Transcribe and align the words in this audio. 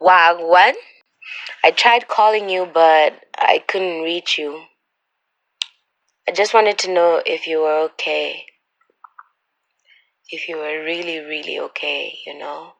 Wagwan? 0.00 0.74
I 1.62 1.70
tried 1.70 2.08
calling 2.08 2.48
you, 2.48 2.66
but 2.66 3.20
I 3.36 3.62
couldn't 3.66 4.02
reach 4.02 4.38
you. 4.38 4.62
I 6.28 6.32
just 6.32 6.54
wanted 6.54 6.78
to 6.78 6.92
know 6.92 7.22
if 7.26 7.46
you 7.46 7.60
were 7.60 7.80
okay. 7.90 8.46
If 10.30 10.48
you 10.48 10.56
were 10.56 10.82
really, 10.82 11.18
really 11.18 11.58
okay, 11.58 12.18
you 12.26 12.38
know? 12.38 12.74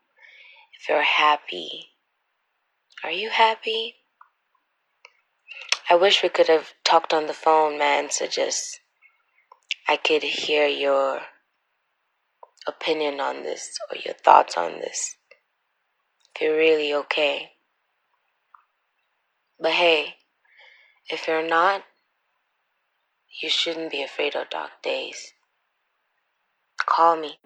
If 0.79 0.88
you're 0.88 1.03
happy. 1.03 1.91
Are 3.04 3.11
you 3.11 3.31
happy? 3.31 3.97
I 5.91 5.97
wish 5.97 6.23
we 6.23 6.29
could 6.29 6.47
have 6.47 6.73
talked 6.85 7.13
on 7.13 7.27
the 7.27 7.35
phone, 7.35 7.77
man, 7.77 8.11
so 8.11 8.27
just 8.27 8.81
I 9.89 9.97
could 9.97 10.23
hear 10.23 10.67
your 10.67 11.23
opinion 12.67 13.21
on 13.21 13.43
this 13.43 13.77
or 13.91 13.99
your 13.99 14.15
thoughts 14.15 14.57
on 14.57 14.81
this. 14.81 15.17
You're 16.41 16.57
really 16.57 16.95
okay. 16.95 17.51
But 19.60 19.73
hey, 19.73 20.14
if 21.10 21.28
you're 21.28 21.47
not, 21.47 21.83
you 23.42 23.51
shouldn't 23.51 23.91
be 23.91 24.02
afraid 24.02 24.34
of 24.34 24.48
dark 24.48 24.70
days. 24.83 25.34
Call 26.87 27.16
me. 27.16 27.38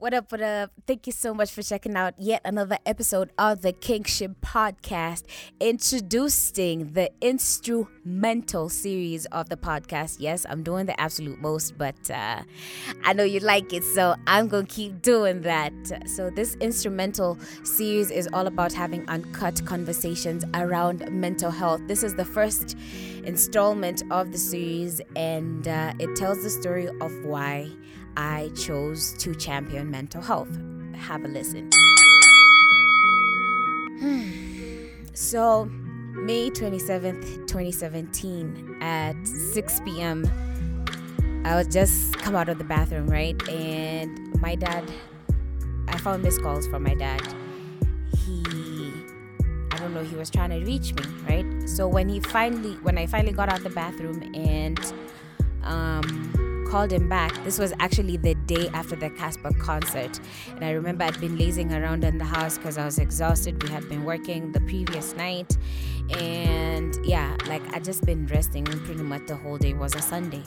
What 0.00 0.14
up, 0.14 0.30
what 0.30 0.40
up? 0.40 0.70
Thank 0.86 1.08
you 1.08 1.12
so 1.12 1.34
much 1.34 1.50
for 1.50 1.60
checking 1.60 1.96
out 1.96 2.14
yet 2.18 2.42
another 2.44 2.78
episode 2.86 3.32
of 3.36 3.62
the 3.62 3.72
Kingship 3.72 4.40
Podcast, 4.40 5.24
introducing 5.58 6.92
the 6.92 7.10
instrumental 7.20 8.68
series 8.68 9.26
of 9.26 9.48
the 9.48 9.56
podcast. 9.56 10.18
Yes, 10.20 10.46
I'm 10.48 10.62
doing 10.62 10.86
the 10.86 10.98
absolute 11.00 11.40
most, 11.40 11.76
but 11.76 11.96
uh, 12.12 12.44
I 13.02 13.12
know 13.12 13.24
you 13.24 13.40
like 13.40 13.72
it, 13.72 13.82
so 13.82 14.14
I'm 14.28 14.46
going 14.46 14.66
to 14.66 14.72
keep 14.72 15.02
doing 15.02 15.40
that. 15.42 15.72
So, 16.06 16.30
this 16.30 16.54
instrumental 16.60 17.36
series 17.64 18.12
is 18.12 18.28
all 18.32 18.46
about 18.46 18.72
having 18.72 19.04
UnKut 19.06 19.66
conversations 19.66 20.44
around 20.54 21.10
mental 21.10 21.50
health. 21.50 21.80
This 21.88 22.04
is 22.04 22.14
the 22.14 22.24
first 22.24 22.76
installment 23.24 24.04
of 24.12 24.30
the 24.30 24.38
series, 24.38 25.00
and 25.16 25.66
uh, 25.66 25.92
it 25.98 26.14
tells 26.14 26.44
the 26.44 26.50
story 26.50 26.86
of 26.86 27.24
why 27.24 27.68
I 28.18 28.50
chose 28.56 29.12
to 29.18 29.32
champion 29.32 29.92
mental 29.92 30.20
health. 30.20 30.48
Have 30.96 31.24
a 31.24 31.28
listen. 31.28 31.70
so, 35.14 35.66
May 35.66 36.50
27th, 36.50 37.46
2017, 37.46 38.78
at 38.80 39.14
6 39.24 39.80
p.m., 39.84 40.24
I 41.44 41.54
was 41.54 41.68
just 41.68 42.18
come 42.18 42.34
out 42.34 42.48
of 42.48 42.58
the 42.58 42.64
bathroom, 42.64 43.06
right? 43.06 43.40
And 43.48 44.34
my 44.40 44.56
dad, 44.56 44.90
I 45.86 45.96
found 45.98 46.24
missed 46.24 46.42
calls 46.42 46.66
from 46.66 46.82
my 46.82 46.94
dad. 46.94 47.22
He, 48.26 48.42
I 49.70 49.76
don't 49.78 49.94
know, 49.94 50.02
he 50.02 50.16
was 50.16 50.28
trying 50.28 50.50
to 50.50 50.58
reach 50.66 50.92
me, 50.92 51.04
right? 51.28 51.68
So 51.68 51.86
when 51.86 52.08
he 52.08 52.18
finally, 52.18 52.72
when 52.82 52.98
I 52.98 53.06
finally 53.06 53.32
got 53.32 53.48
out 53.48 53.58
of 53.58 53.62
the 53.64 53.70
bathroom 53.70 54.28
and 54.34 54.92
um, 55.62 56.37
called 56.70 56.92
him 56.92 57.08
back. 57.08 57.32
This 57.44 57.58
was 57.58 57.72
actually 57.80 58.16
the 58.16 58.34
day 58.34 58.68
after 58.68 58.96
the 58.96 59.10
Cassper 59.10 59.58
concert. 59.58 60.20
And 60.54 60.64
I 60.64 60.72
remember 60.72 61.04
I'd 61.04 61.20
been 61.20 61.38
lazing 61.38 61.72
around 61.72 62.04
in 62.04 62.18
the 62.18 62.24
house 62.24 62.58
because 62.58 62.78
I 62.78 62.84
was 62.84 62.98
exhausted. 62.98 63.62
We 63.62 63.70
had 63.70 63.88
been 63.88 64.04
working 64.04 64.52
the 64.52 64.60
previous 64.60 65.14
night. 65.14 65.56
And 66.10 66.94
yeah, 67.04 67.36
like 67.46 67.62
I'd 67.74 67.84
just 67.84 68.04
been 68.04 68.26
resting 68.26 68.64
pretty 68.64 69.02
much 69.02 69.26
the 69.26 69.36
whole 69.36 69.58
day 69.58 69.74
was 69.74 69.94
a 69.94 70.02
Sunday. 70.02 70.42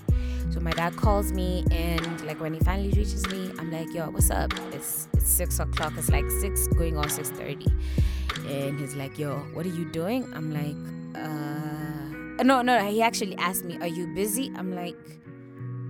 So 0.51 0.59
my 0.59 0.71
dad 0.71 0.95
calls 0.95 1.31
me 1.31 1.65
and 1.71 2.21
like 2.25 2.39
when 2.39 2.53
he 2.53 2.59
finally 2.59 2.89
reaches 2.89 3.27
me, 3.29 3.51
I'm 3.57 3.71
like, 3.71 3.93
yo, 3.93 4.09
what's 4.09 4.31
up? 4.31 4.53
It's 4.73 5.07
it's 5.13 5.29
six 5.29 5.59
o'clock. 5.59 5.93
It's 5.97 6.09
like 6.09 6.29
six 6.29 6.67
going 6.67 6.97
on 6.97 7.09
six 7.09 7.29
thirty. 7.29 7.71
And 8.47 8.79
he's 8.79 8.95
like, 8.95 9.17
yo, 9.17 9.39
what 9.53 9.65
are 9.65 9.69
you 9.69 9.85
doing? 9.91 10.31
I'm 10.33 10.51
like, 10.53 11.23
uh 11.23 12.43
no, 12.43 12.61
no, 12.61 12.79
he 12.85 13.01
actually 13.01 13.35
asked 13.37 13.65
me, 13.65 13.77
Are 13.81 13.87
you 13.87 14.07
busy? 14.07 14.51
I'm 14.55 14.73
like, 14.73 14.97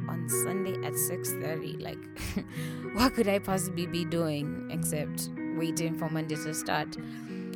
on 0.10 0.28
Sunday 0.30 0.76
at 0.86 0.94
6:30. 0.94 1.82
Like, 1.82 2.00
what 2.94 3.14
could 3.14 3.28
I 3.28 3.40
possibly 3.40 3.88
be 3.88 4.06
doing 4.06 4.70
except 4.72 5.30
waiting 5.58 5.96
for 5.96 6.10
Monday 6.10 6.36
to 6.36 6.54
start? 6.54 6.94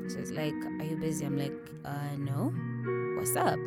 So 0.08 0.20
it's 0.20 0.32
like, 0.32 0.54
are 0.80 0.84
you 0.86 0.98
busy? 0.98 1.26
I'm 1.26 1.38
like, 1.38 1.58
uh, 1.84 2.16
no. 2.18 2.54
What's 3.18 3.36
up? 3.36 3.58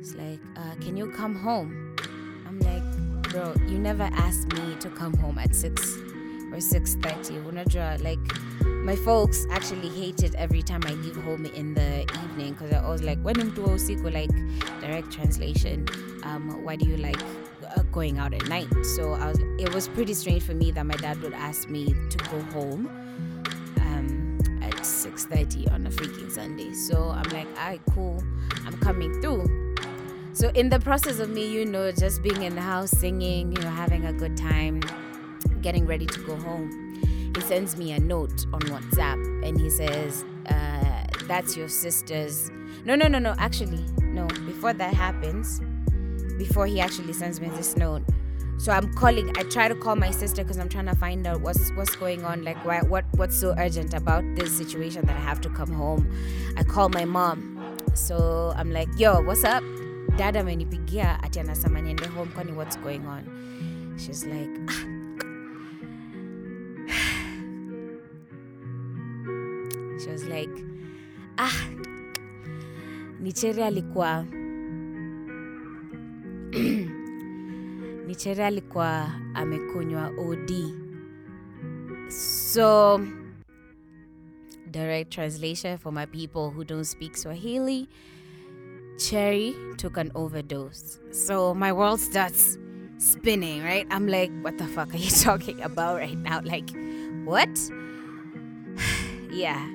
It's 0.00 0.14
like, 0.14 0.40
uh, 0.56 0.74
can 0.80 0.96
you 0.96 1.10
come 1.10 1.34
home? 1.34 1.96
I'm 2.46 2.58
like, 2.60 2.82
bro, 3.30 3.54
you 3.66 3.78
never 3.78 4.08
asked 4.12 4.52
me 4.52 4.76
to 4.80 4.90
come 4.90 5.14
home 5.14 5.38
at 5.38 5.54
six 5.54 5.96
or 6.52 6.58
6.30 6.58 7.46
unajua 7.48 7.98
like 8.02 8.20
my 8.84 8.96
folks 8.96 9.46
actually 9.50 9.88
hate 9.88 10.22
it 10.22 10.34
every 10.34 10.62
time 10.62 10.82
i 10.86 10.92
leave 10.94 11.16
home 11.24 11.46
in 11.46 11.74
the 11.74 12.02
evening 12.24 12.52
because 12.52 12.72
i 12.72 12.88
was 12.90 13.02
like 13.02 13.18
when 13.24 13.36
mtu 13.36 13.64
wa 13.64 13.72
usiku 13.74 14.10
like 14.10 14.34
direct 14.80 15.08
translation 15.10 15.86
um, 16.24 16.64
why 16.64 16.76
do 16.76 16.84
you 16.84 16.96
like 16.96 17.24
going 17.92 18.18
out 18.18 18.32
at 18.34 18.48
night. 18.48 18.68
So 18.96 19.10
was, 19.10 19.38
it 19.58 19.72
was 19.72 19.86
pretty 19.88 20.14
strange 20.14 20.42
for 20.42 20.54
me 20.54 20.70
that 20.72 20.84
my 20.84 20.96
dad 20.96 21.20
would 21.22 21.34
ask 21.34 21.68
me 21.68 21.94
to 22.10 22.18
go 22.30 22.40
home 22.52 22.86
um, 23.80 24.38
at 24.62 24.72
6:30 24.72 25.70
on 25.72 25.86
a 25.86 25.90
freaking 25.90 26.30
Sunday. 26.30 26.72
So 26.72 27.10
I'm 27.10 27.28
like, 27.30 27.46
alright, 27.58 27.82
cool, 27.94 28.22
I'm 28.66 28.76
coming 28.78 29.20
through. 29.20 29.46
So 30.32 30.48
in 30.54 30.70
the 30.70 30.80
process 30.80 31.18
of 31.18 31.28
me, 31.28 31.46
you 31.46 31.66
know, 31.66 31.92
just 31.92 32.22
being 32.22 32.42
in 32.42 32.54
the 32.54 32.62
house 32.62 32.90
singing, 32.90 33.52
you 33.52 33.62
know, 33.62 33.68
having 33.68 34.06
a 34.06 34.12
good 34.14 34.34
time, 34.36 34.80
getting 35.60 35.86
ready 35.86 36.06
to 36.06 36.20
go 36.20 36.36
home, 36.36 37.32
he 37.34 37.40
sends 37.42 37.76
me 37.76 37.92
a 37.92 38.00
note 38.00 38.46
on 38.52 38.60
WhatsApp 38.62 39.46
and 39.46 39.60
he 39.60 39.68
says, 39.68 40.24
uh, 40.46 41.04
"That's 41.26 41.56
your 41.56 41.68
sister's." 41.68 42.50
No, 42.84 42.94
no, 42.94 43.06
no, 43.08 43.18
no. 43.18 43.34
Actually, 43.38 43.84
no. 44.02 44.26
Before 44.46 44.72
that 44.72 44.94
happens 44.94 45.60
before 46.38 46.66
he 46.66 46.80
actually 46.80 47.12
sends 47.12 47.40
me 47.40 47.48
this 47.50 47.76
note. 47.76 48.02
So 48.58 48.70
I'm 48.70 48.92
calling. 48.94 49.36
I 49.36 49.42
try 49.42 49.66
to 49.68 49.74
call 49.74 49.96
my 49.96 50.10
sister 50.10 50.44
because 50.44 50.58
I'm 50.58 50.68
trying 50.68 50.86
to 50.86 50.94
find 50.94 51.26
out 51.26 51.40
what's 51.40 51.72
what's 51.72 51.96
going 51.96 52.24
on. 52.24 52.44
Like 52.44 52.64
why, 52.64 52.80
what 52.82 53.04
what's 53.16 53.36
so 53.36 53.54
urgent 53.58 53.92
about 53.92 54.22
this 54.36 54.56
situation 54.56 55.04
that 55.06 55.16
I 55.16 55.20
have 55.20 55.40
to 55.40 55.48
come 55.50 55.72
home. 55.72 56.06
I 56.56 56.62
call 56.62 56.88
my 56.88 57.04
mom. 57.04 57.76
So 57.94 58.52
I'm 58.56 58.70
like, 58.70 58.88
yo, 58.96 59.20
what's 59.22 59.42
up? 59.44 59.64
Dad 60.16 60.36
amenipigia 60.36 61.22
ati 61.22 61.40
anasema 61.40 61.80
niende 61.80 62.06
home 62.06 62.30
kwani 62.34 62.52
what's 62.52 62.76
going 62.78 63.06
on? 63.06 63.22
She's 63.98 64.24
like, 64.24 64.50
ah. 64.68 64.86
She 70.04 70.10
was 70.10 70.24
like, 70.24 70.50
ah, 71.38 71.52
Nichere 73.20 73.64
alikuwa 73.64 74.24
Nichere 78.12 78.44
alikuwa 78.44 79.10
amekunywa 79.34 80.12
OD. 80.18 80.50
So, 82.10 83.00
direct 84.70 85.10
translation 85.10 85.78
for 85.78 85.92
my 85.92 86.04
people 86.04 86.50
who 86.50 86.62
don't 86.62 86.84
speak 86.84 87.16
Swahili, 87.16 87.88
Cherry 88.98 89.54
took 89.78 89.96
an 89.96 90.12
overdose. 90.14 91.00
So, 91.10 91.54
my 91.54 91.72
world 91.72 92.00
starts 92.00 92.58
spinning, 92.98 93.62
right? 93.62 93.86
I'm 93.90 94.06
like, 94.06 94.30
what 94.42 94.58
the 94.58 94.66
fuck 94.66 94.92
are 94.92 94.98
you 94.98 95.10
talking 95.24 95.62
about 95.62 95.96
right 95.96 96.18
now? 96.18 96.42
Like, 96.44 96.68
what? 97.24 97.48
yeah. 99.30 99.66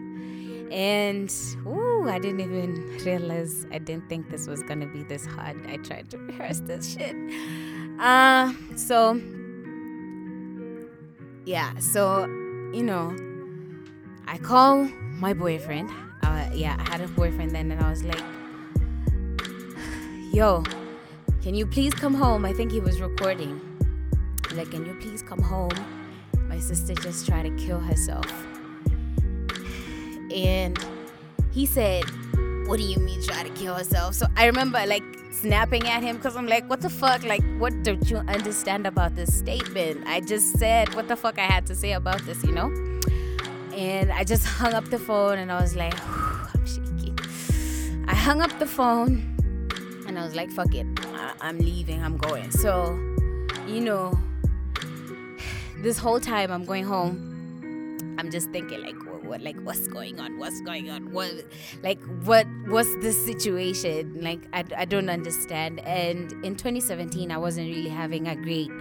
And 0.70 1.34
ooh, 1.66 2.08
I 2.08 2.20
didn't 2.20 2.42
even 2.42 3.00
realize 3.04 3.66
I 3.72 3.80
didn't 3.80 4.08
think 4.10 4.30
this 4.30 4.46
was 4.46 4.62
gonna 4.62 4.86
be 4.86 5.02
this 5.02 5.26
hard. 5.26 5.66
I 5.66 5.78
tried 5.78 6.12
to 6.12 6.20
rehearse 6.20 6.60
this 6.60 6.94
shit. 6.94 7.16
Uh 8.00 8.54
so 8.76 9.20
yeah, 11.46 11.78
so 11.80 12.26
you 12.74 12.84
know, 12.84 13.16
I 14.28 14.38
call 14.38 14.84
my 15.20 15.34
boyfriend. 15.34 15.90
Uh, 16.22 16.50
yeah, 16.54 16.76
I 16.78 16.90
had 16.90 17.02
a 17.02 17.08
boyfriend 17.08 17.52
then, 17.52 17.72
and 17.72 17.82
I 17.82 17.90
was 17.90 18.04
like, 18.04 18.22
"Yo, 20.34 20.64
can 21.42 21.56
you 21.56 21.66
please 21.66 21.94
come 21.94 22.14
home?" 22.14 22.46
I 22.46 22.54
think 22.54 22.72
he 22.72 22.80
was 22.80 23.00
recording. 23.00 23.62
Like, 24.54 24.72
can 24.72 24.86
you 24.86 24.96
please 25.00 25.22
come 25.22 25.42
home? 25.42 25.72
My 26.50 26.60
sister 26.60 26.94
just 26.96 27.26
tried 27.28 27.44
to 27.44 27.66
kill 27.66 27.80
herself 27.80 28.26
and 30.38 30.78
he 31.52 31.66
said, 31.66 32.04
What 32.68 32.80
do 32.80 32.84
you 32.84 32.98
mean 33.00 33.22
try 33.22 33.44
to 33.44 33.50
kill 33.52 33.76
herself? 33.76 34.14
So 34.16 34.28
I 34.36 34.46
remember 34.46 34.86
like 34.86 35.04
snapping 35.32 35.88
at 35.88 36.04
him 36.04 36.18
because 36.18 36.36
I'm 36.36 36.48
like, 36.48 36.70
What 36.70 36.82
the 36.82 36.90
fuck? 36.90 37.24
Like, 37.24 37.44
what 37.58 37.82
don't 37.84 38.10
you 38.10 38.18
understand 38.18 38.86
about 38.86 39.16
this 39.16 39.34
statement? 39.38 40.06
I 40.06 40.20
just 40.20 40.58
said 40.60 40.94
what 40.94 41.08
the 41.08 41.16
fuck 41.16 41.40
I 41.40 41.46
had 41.46 41.66
to 41.68 41.76
say 41.76 41.94
about 41.94 42.22
this, 42.26 42.44
you 42.44 42.52
know? 42.52 42.68
And 43.74 44.12
I 44.12 44.24
just 44.26 44.46
hung 44.46 44.74
up 44.74 44.86
the 44.90 45.00
phone 45.00 45.38
and 45.40 45.50
I 45.52 45.62
was 45.62 45.76
like, 45.78 45.94
I'm 46.10 46.66
shaking. 46.66 47.18
I 48.08 48.14
hung 48.16 48.42
up 48.42 48.58
the 48.60 48.66
phone 48.68 49.34
and 50.08 50.20
I 50.20 50.26
was 50.26 50.36
like, 50.36 50.52
fuck 50.52 50.76
it. 50.76 50.86
I- 51.14 51.34
I'm 51.40 51.60
leaving. 51.60 52.04
I'm 52.04 52.18
going. 52.18 52.52
So, 52.52 52.92
you 53.66 53.80
know, 53.80 54.20
this 55.84 55.98
whole 55.98 56.20
time 56.20 56.52
I'm 56.52 56.66
going 56.66 56.84
home, 56.84 58.16
I'm 58.20 58.30
just 58.30 58.50
thinking 58.50 58.82
like 58.82 58.96
what, 59.28 59.42
like 59.42 59.58
what's 59.62 59.88
going 59.88 60.20
on? 60.20 60.40
What's 60.40 60.62
going 60.62 60.90
on? 60.90 61.12
What 61.12 61.32
like 61.84 62.02
what 62.24 62.48
what's 62.68 62.94
the 62.98 63.12
situation? 63.12 64.22
Like 64.22 64.48
I, 64.54 64.64
I 64.76 64.86
don't 64.86 65.10
understand. 65.10 65.80
And 65.82 66.32
in 66.46 66.56
2017, 66.56 67.32
I 67.32 67.38
wasn't 67.38 67.68
really 67.68 67.90
having 67.90 68.28
a 68.28 68.36
great 68.36 68.72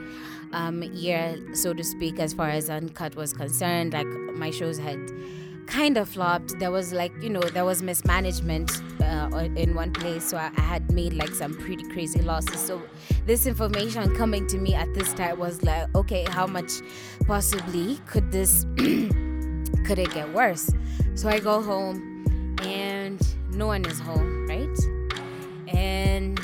um, 0.52 0.82
year, 0.82 1.38
so 1.54 1.74
to 1.74 1.84
speak, 1.84 2.18
as 2.18 2.32
far 2.32 2.48
as 2.48 2.68
UnKut 2.68 3.16
was 3.16 3.32
concerned. 3.32 3.92
Like 3.92 4.06
my 4.06 4.50
shows 4.50 4.78
had 4.78 4.98
kind 5.66 5.96
of 5.96 6.08
flopped. 6.08 6.58
There 6.58 6.70
was 6.70 6.92
like, 6.92 7.12
you 7.20 7.28
know, 7.28 7.40
there 7.40 7.64
was 7.64 7.82
mismanagement 7.82 8.70
uh, 9.02 9.48
in 9.56 9.74
one 9.74 9.92
place. 9.92 10.24
So 10.24 10.36
I, 10.36 10.50
I, 10.56 10.60
had 10.60 10.90
made 10.92 11.12
like 11.12 11.30
some 11.30 11.54
pretty 11.54 11.84
crazy 11.88 12.22
losses. 12.22 12.60
So 12.60 12.82
this 13.26 13.46
information 13.46 14.14
coming 14.16 14.46
to 14.48 14.58
me 14.58 14.74
at 14.74 14.92
this 14.94 15.12
time 15.12 15.38
was 15.38 15.62
like, 15.62 15.94
okay, 15.94 16.24
how 16.30 16.46
much 16.46 16.70
possibly 17.26 17.98
could 18.06 18.32
this, 18.32 18.64
could 19.84 19.98
it 19.98 20.10
get 20.12 20.32
worse? 20.32 20.70
So 21.14 21.28
I 21.28 21.38
go 21.38 21.62
home 21.62 22.56
and 22.62 23.20
no 23.50 23.66
one 23.66 23.84
is 23.84 23.98
home, 23.98 24.46
right? 24.46 24.78
And 25.74 26.38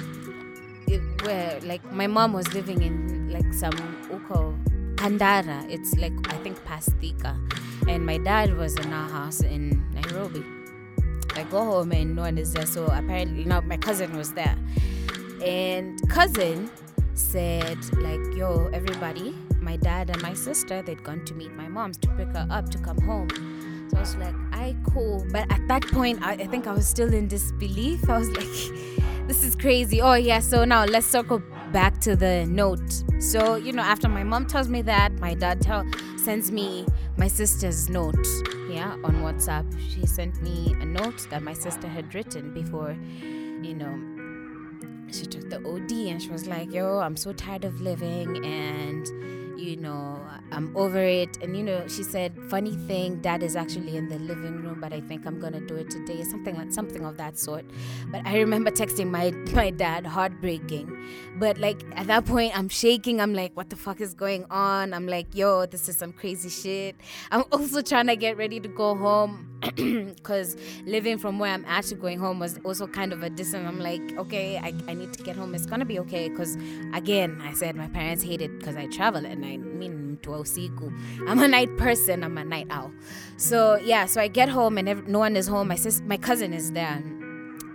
it, 0.86 1.00
where 1.24 1.60
like 1.60 1.84
my 1.92 2.06
mom 2.06 2.32
was 2.32 2.52
living 2.54 2.82
in 2.82 3.30
like 3.30 3.52
some 3.54 3.72
uko 4.10 4.56
Kandara. 4.96 5.68
It's 5.70 5.94
like 5.96 6.12
I 6.32 6.36
think 6.38 6.62
past 6.64 6.90
Thika 7.00 7.36
and 7.88 8.06
my 8.06 8.18
dad 8.18 8.56
was 8.56 8.76
in 8.76 8.92
our 8.92 9.08
house 9.08 9.40
in 9.40 9.82
Nairobi. 9.92 10.44
I 11.34 11.44
go 11.44 11.64
home 11.64 11.92
and 11.92 12.14
no 12.14 12.22
one 12.22 12.38
is 12.38 12.52
there, 12.52 12.66
so 12.66 12.84
apparently, 12.86 13.44
now 13.44 13.60
my 13.62 13.76
cousin 13.76 14.16
was 14.16 14.32
there, 14.34 14.56
and 15.42 15.98
cousin 16.08 16.70
said 17.14 17.78
like, 17.96 18.20
"Yo, 18.36 18.68
everybody, 18.72 19.34
my 19.72 19.78
dad 19.78 20.10
and 20.10 20.20
my 20.20 20.34
sister, 20.34 20.82
they'd 20.82 21.02
gone 21.02 21.24
to 21.24 21.34
meet 21.34 21.52
my 21.54 21.66
mom's 21.66 21.96
to 21.96 22.08
pick 22.08 22.28
her 22.28 22.46
up 22.50 22.68
to 22.70 22.78
come 22.78 23.00
home." 23.00 23.28
So 23.88 23.96
I 23.96 24.00
was 24.00 24.16
like, 24.16 24.34
"I 24.52 24.76
cool," 24.92 25.26
but 25.32 25.50
at 25.50 25.66
that 25.68 25.86
point, 25.98 26.18
I, 26.22 26.32
I 26.44 26.46
think 26.46 26.66
I 26.66 26.72
was 26.72 26.86
still 26.86 27.12
in 27.12 27.26
disbelief. 27.28 28.08
I 28.08 28.18
was 28.18 28.30
like, 28.40 28.54
"This 29.28 29.42
is 29.42 29.54
crazy." 29.56 30.02
Oh 30.02 30.14
yeah, 30.14 30.40
so 30.40 30.64
now 30.64 30.84
let's 30.84 31.06
circle 31.06 31.40
back 31.72 32.00
to 32.00 32.14
the 32.14 32.44
note. 32.46 32.92
So 33.18 33.56
you 33.56 33.72
know, 33.72 33.82
after 33.82 34.08
my 34.08 34.24
mom 34.24 34.46
tells 34.46 34.68
me 34.68 34.82
that, 34.82 35.18
my 35.26 35.34
dad 35.34 35.62
tell 35.62 35.84
sends 36.16 36.52
me 36.52 36.86
my 37.16 37.28
sister's 37.28 37.88
note 37.88 38.26
yeah 38.70 38.92
on 39.04 39.14
whatsapp 39.24 39.66
she 39.90 40.06
sent 40.06 40.40
me 40.40 40.74
a 40.80 40.84
note 40.84 41.26
that 41.30 41.42
my 41.42 41.52
sister 41.52 41.88
had 41.88 42.14
written 42.14 42.54
before 42.54 42.96
you 43.68 43.74
know 43.74 43.94
she 45.10 45.26
took 45.26 45.50
the 45.50 45.58
od 45.68 45.92
and 45.92 46.22
she 46.22 46.30
was 46.30 46.46
like 46.46 46.72
yo 46.72 47.00
i'm 47.00 47.16
so 47.16 47.32
tired 47.32 47.64
of 47.64 47.80
living 47.80 48.42
and 48.46 49.41
you 49.58 49.76
know, 49.76 50.20
I'm 50.50 50.76
over 50.76 51.02
it. 51.02 51.38
And, 51.42 51.56
you 51.56 51.62
know, 51.62 51.86
she 51.88 52.02
said, 52.02 52.36
funny 52.48 52.76
thing, 52.86 53.20
dad 53.20 53.42
is 53.42 53.56
actually 53.56 53.96
in 53.96 54.08
the 54.08 54.18
living 54.18 54.62
room, 54.62 54.80
but 54.80 54.92
I 54.92 55.00
think 55.00 55.26
I'm 55.26 55.40
going 55.40 55.52
to 55.52 55.60
do 55.60 55.76
it 55.76 55.90
today. 55.90 56.22
Something 56.24 56.56
like 56.56 56.72
something 56.72 57.04
of 57.04 57.16
that 57.16 57.38
sort. 57.38 57.64
But 58.10 58.26
I 58.26 58.38
remember 58.38 58.70
texting 58.70 59.10
my, 59.10 59.30
my 59.54 59.70
dad, 59.70 60.06
heartbreaking. 60.06 60.96
But 61.36 61.58
like 61.58 61.82
at 61.96 62.06
that 62.06 62.24
point, 62.24 62.56
I'm 62.56 62.68
shaking. 62.68 63.20
I'm 63.20 63.34
like, 63.34 63.56
what 63.56 63.70
the 63.70 63.76
fuck 63.76 64.00
is 64.00 64.14
going 64.14 64.44
on? 64.50 64.94
I'm 64.94 65.06
like, 65.06 65.34
yo, 65.34 65.66
this 65.66 65.88
is 65.88 65.96
some 65.96 66.12
crazy 66.12 66.48
shit. 66.48 66.96
I'm 67.30 67.44
also 67.52 67.82
trying 67.82 68.06
to 68.06 68.16
get 68.16 68.36
ready 68.36 68.60
to 68.60 68.68
go 68.68 68.94
home 68.94 69.51
because 69.76 70.56
living 70.86 71.18
from 71.18 71.38
where 71.38 71.52
I'm 71.52 71.64
actually 71.68 72.00
going 72.00 72.18
home 72.18 72.40
was 72.40 72.58
also 72.64 72.86
kind 72.86 73.12
of 73.12 73.22
a 73.22 73.30
distance. 73.30 73.66
I'm 73.66 73.78
like, 73.78 74.02
okay, 74.18 74.58
I, 74.58 74.74
I 74.88 74.94
need 74.94 75.12
to 75.12 75.22
get 75.22 75.36
home. 75.36 75.54
It's 75.54 75.66
to 75.66 75.84
be 75.84 75.98
okay. 76.00 76.28
Because 76.28 76.56
again, 76.94 77.40
I 77.44 77.52
said 77.52 77.76
my 77.76 77.86
parents 77.88 78.24
hate 78.24 78.40
it 78.40 78.58
because 78.58 78.76
I 78.76 78.86
travel 78.86 79.24
and 79.24 79.44
I 79.44 79.56
mean 79.58 80.18
to 80.22 80.30
usiku. 80.30 80.92
I'm 81.28 81.38
a 81.40 81.48
night 81.48 81.76
person. 81.76 82.24
I'm 82.24 82.36
a 82.38 82.44
night 82.44 82.66
owl. 82.70 82.92
So 83.36 83.76
yeah, 83.76 84.06
so 84.06 84.20
I 84.20 84.28
get 84.28 84.48
home 84.48 84.78
and 84.78 84.88
every, 84.88 85.10
no 85.10 85.20
one 85.20 85.36
is 85.36 85.46
home. 85.46 85.68
My 85.68 85.76
sis, 85.76 86.00
my 86.02 86.16
cousin 86.16 86.52
is 86.52 86.72
there, 86.72 87.02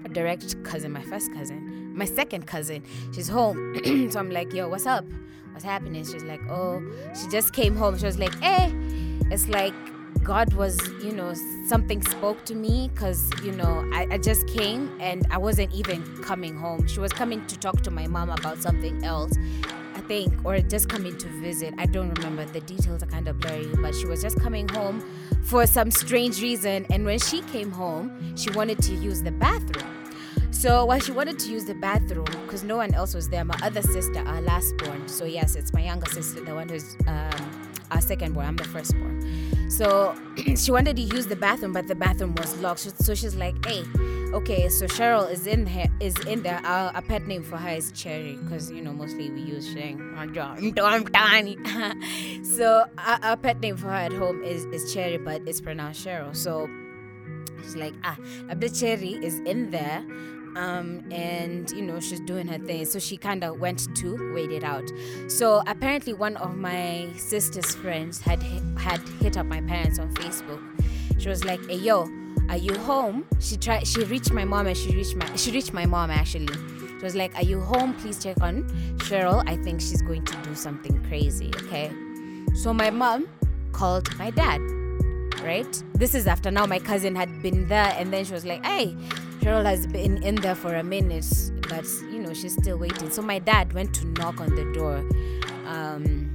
a 0.04 0.10
direct 0.10 0.62
cousin, 0.64 0.92
my 0.92 1.04
first 1.04 1.34
cousin, 1.34 1.96
my 1.96 2.06
second 2.06 2.48
cousin. 2.48 2.84
She's 3.14 3.30
home. 3.30 4.10
so 4.12 4.20
I'm 4.20 4.30
like, 4.30 4.54
yo, 4.54 4.68
what's 4.68 4.86
up? 4.86 5.06
What's 5.54 5.64
happening? 5.64 6.06
She's 6.06 6.24
like, 6.24 6.42
oh, 6.50 6.84
she 7.20 7.28
just 7.30 7.54
came 7.54 7.76
home. 7.76 7.98
She 7.98 8.06
was 8.06 8.20
like, 8.20 8.36
hey, 8.40 8.72
it's 9.32 9.48
like 9.48 9.74
God 10.24 10.54
was, 10.54 10.78
you 11.02 11.14
know, 11.14 11.34
something 11.68 12.02
spoke 12.02 12.44
to 12.46 12.56
me 12.56 12.90
because, 12.94 13.32
you 13.44 13.52
know, 13.54 13.90
I, 13.94 14.08
I, 14.12 14.18
just 14.18 14.46
came 14.48 14.92
and 15.00 15.26
I 15.32 15.38
wasn't 15.38 15.74
even 15.74 16.04
coming 16.22 16.56
home. 16.56 16.86
She 16.88 17.00
was 17.00 17.14
coming 17.14 17.46
to 17.48 17.58
talk 17.58 17.82
to 17.84 17.92
my 17.92 18.08
mom 18.08 18.30
about 18.30 18.58
something 18.58 19.04
else. 19.06 19.34
I 19.96 20.02
think, 20.02 20.46
or 20.46 20.60
just 20.60 20.90
coming 20.90 21.18
to 21.18 21.28
visit. 21.42 21.74
I 21.80 21.88
don't 21.88 22.14
remember. 22.14 22.46
The 22.46 22.62
details 22.62 23.02
are 23.02 23.08
kind 23.08 23.28
of 23.28 23.40
blurry, 23.40 23.68
but 23.82 23.96
she 23.96 24.06
was 24.06 24.22
just 24.22 24.40
coming 24.40 24.68
home 24.70 25.04
for 25.44 25.66
some 25.66 25.90
strange 25.90 26.42
reason. 26.42 26.86
And 26.92 27.04
when 27.04 27.20
she 27.20 27.42
came 27.42 27.72
home, 27.72 28.36
she 28.36 28.52
wanted 28.52 28.80
to 28.84 28.94
use 28.94 29.24
the 29.24 29.32
bathroom. 29.32 29.98
So 30.52 30.86
while 30.86 31.00
she 31.00 31.12
wanted 31.12 31.40
to 31.40 31.52
use 31.52 31.66
the 31.66 31.76
bathroom, 31.76 32.26
because 32.46 32.64
no 32.64 32.78
one 32.78 32.94
else 32.94 33.14
was 33.14 33.30
there, 33.30 33.44
my 33.44 33.58
other 33.64 33.82
sister, 33.82 34.20
our 34.20 34.42
last 34.42 34.76
born. 34.78 35.08
So 35.08 35.26
yes, 35.26 35.56
it's 35.56 35.74
my 35.74 35.84
younger 35.84 36.10
sister, 36.12 36.44
the 36.44 36.54
one 36.54 36.70
who's 36.70 36.96
um, 37.08 37.72
our 37.92 38.02
second 38.02 38.34
born. 38.34 38.46
I'm 38.46 38.56
the 38.56 38.64
first 38.66 38.94
born. 38.98 39.22
So 39.70 40.16
she 40.56 40.72
wanted 40.72 40.96
to 40.96 41.02
use 41.02 41.28
the 41.28 41.36
bathroom, 41.36 41.74
but 41.74 41.88
the 41.88 41.96
bathroom 41.96 42.36
was 42.36 42.58
locked. 42.60 43.04
So 43.04 43.16
she's 43.16 43.36
like, 43.36 43.66
"Hey, 43.66 43.84
Okay, 44.34 44.68
so 44.68 44.88
Cheryl 44.88 45.32
is 45.32 45.48
in 45.48 45.66
here 45.66 45.88
is 46.02 46.14
in 46.28 46.44
there. 46.44 46.60
Our, 46.66 46.92
a 46.94 47.02
pet 47.02 47.28
name 47.28 47.44
for 47.44 47.56
her 47.56 47.70
is 47.70 47.94
Cherry 47.94 48.36
because 48.36 48.70
you 48.70 48.82
know 48.82 48.92
mostly 48.92 49.32
we 49.32 49.42
use 49.42 49.72
Sheng. 49.72 50.00
so 52.44 52.86
our, 52.98 53.20
our 53.24 53.38
pet 53.38 53.62
name 53.62 53.78
for 53.78 53.88
her 53.88 53.94
at 53.94 54.12
home 54.12 54.44
is 54.44 54.66
is 54.66 54.94
Cherry, 54.94 55.18
but 55.18 55.42
it's 55.48 55.62
pronounced 55.62 56.06
Cheryl. 56.06 56.36
So 56.36 56.70
she's 57.64 57.78
like, 57.78 57.94
ah, 58.04 58.18
a 58.50 58.56
bit 58.56 58.74
Cherry 58.74 59.14
is 59.14 59.40
in 59.40 59.72
there. 59.72 60.06
Um, 60.58 61.04
and 61.12 61.70
you 61.70 61.84
know 61.84 62.00
she's 62.00 62.20
doing 62.22 62.48
her 62.48 62.58
thing 62.58 62.86
so 62.86 62.98
she 62.98 63.16
kind 63.16 63.44
of 63.44 63.60
went 63.60 63.96
to 63.98 64.34
wait 64.34 64.52
it 64.52 64.64
out 64.64 64.90
so 65.28 65.62
apparently 65.68 66.14
one 66.14 66.36
of 66.38 66.56
my 66.56 67.10
sister's 67.16 67.76
friends 67.76 68.20
had 68.20 68.42
had 68.76 69.00
hit 69.22 69.38
up 69.38 69.46
my 69.46 69.62
parents 69.62 70.00
on 70.00 70.12
facebook 70.16 70.60
she 71.20 71.30
was 71.30 71.46
like 71.46 71.64
hey 71.70 71.76
yo 71.76 72.10
are 72.50 72.58
you 72.58 72.74
home? 72.80 73.26
She 73.40 73.58
tried 73.58 73.86
she 73.86 74.04
reached 74.06 74.32
my 74.32 74.46
mom 74.46 74.68
and 74.68 74.78
she 74.78 74.96
reached 74.96 75.16
my 75.16 75.36
she 75.36 75.52
reached 75.52 75.74
my 75.74 75.86
mom 75.86 76.10
actually. 76.10 76.48
She 76.48 77.04
was 77.04 77.16
like, 77.16 77.36
Are 77.36 77.44
you 77.44 77.60
home? 77.60 77.94
Please 77.96 78.24
check 78.24 78.42
on 78.42 78.64
Cheryl. 79.00 79.44
I 79.48 79.58
think 79.58 79.82
she's 79.82 80.02
going 80.02 80.24
to 80.26 80.38
do 80.44 80.56
something 80.56 81.04
crazy. 81.08 81.52
Okay. 81.64 81.92
So 82.56 82.74
my 82.74 82.90
mom 82.90 83.28
called 83.74 84.16
my 84.18 84.32
dad. 84.32 84.62
Right? 85.44 85.84
This 85.94 86.16
is 86.16 86.26
after 86.26 86.50
now 86.50 86.66
my 86.66 86.80
cousin 86.80 87.16
had 87.16 87.42
been 87.42 87.68
there 87.68 87.94
and 87.98 88.12
then 88.12 88.26
she 88.26 88.34
was 88.34 88.46
like, 88.46 88.66
Hey, 88.66 88.96
Cheryl 89.40 89.66
has 89.66 89.88
been 89.88 90.22
in 90.24 90.36
there 90.36 90.56
for 90.56 90.76
a 90.76 90.84
minute, 90.84 91.26
but 91.70 91.86
you 92.12 92.20
know, 92.20 92.34
she's 92.34 92.54
still 92.54 92.78
waiting. 92.78 93.10
So 93.10 93.22
my 93.22 93.40
dad 93.40 93.74
went 93.74 93.94
to 93.96 94.06
knock 94.08 94.40
on 94.40 94.56
the 94.56 94.72
door. 94.74 94.98
Um 95.68 96.34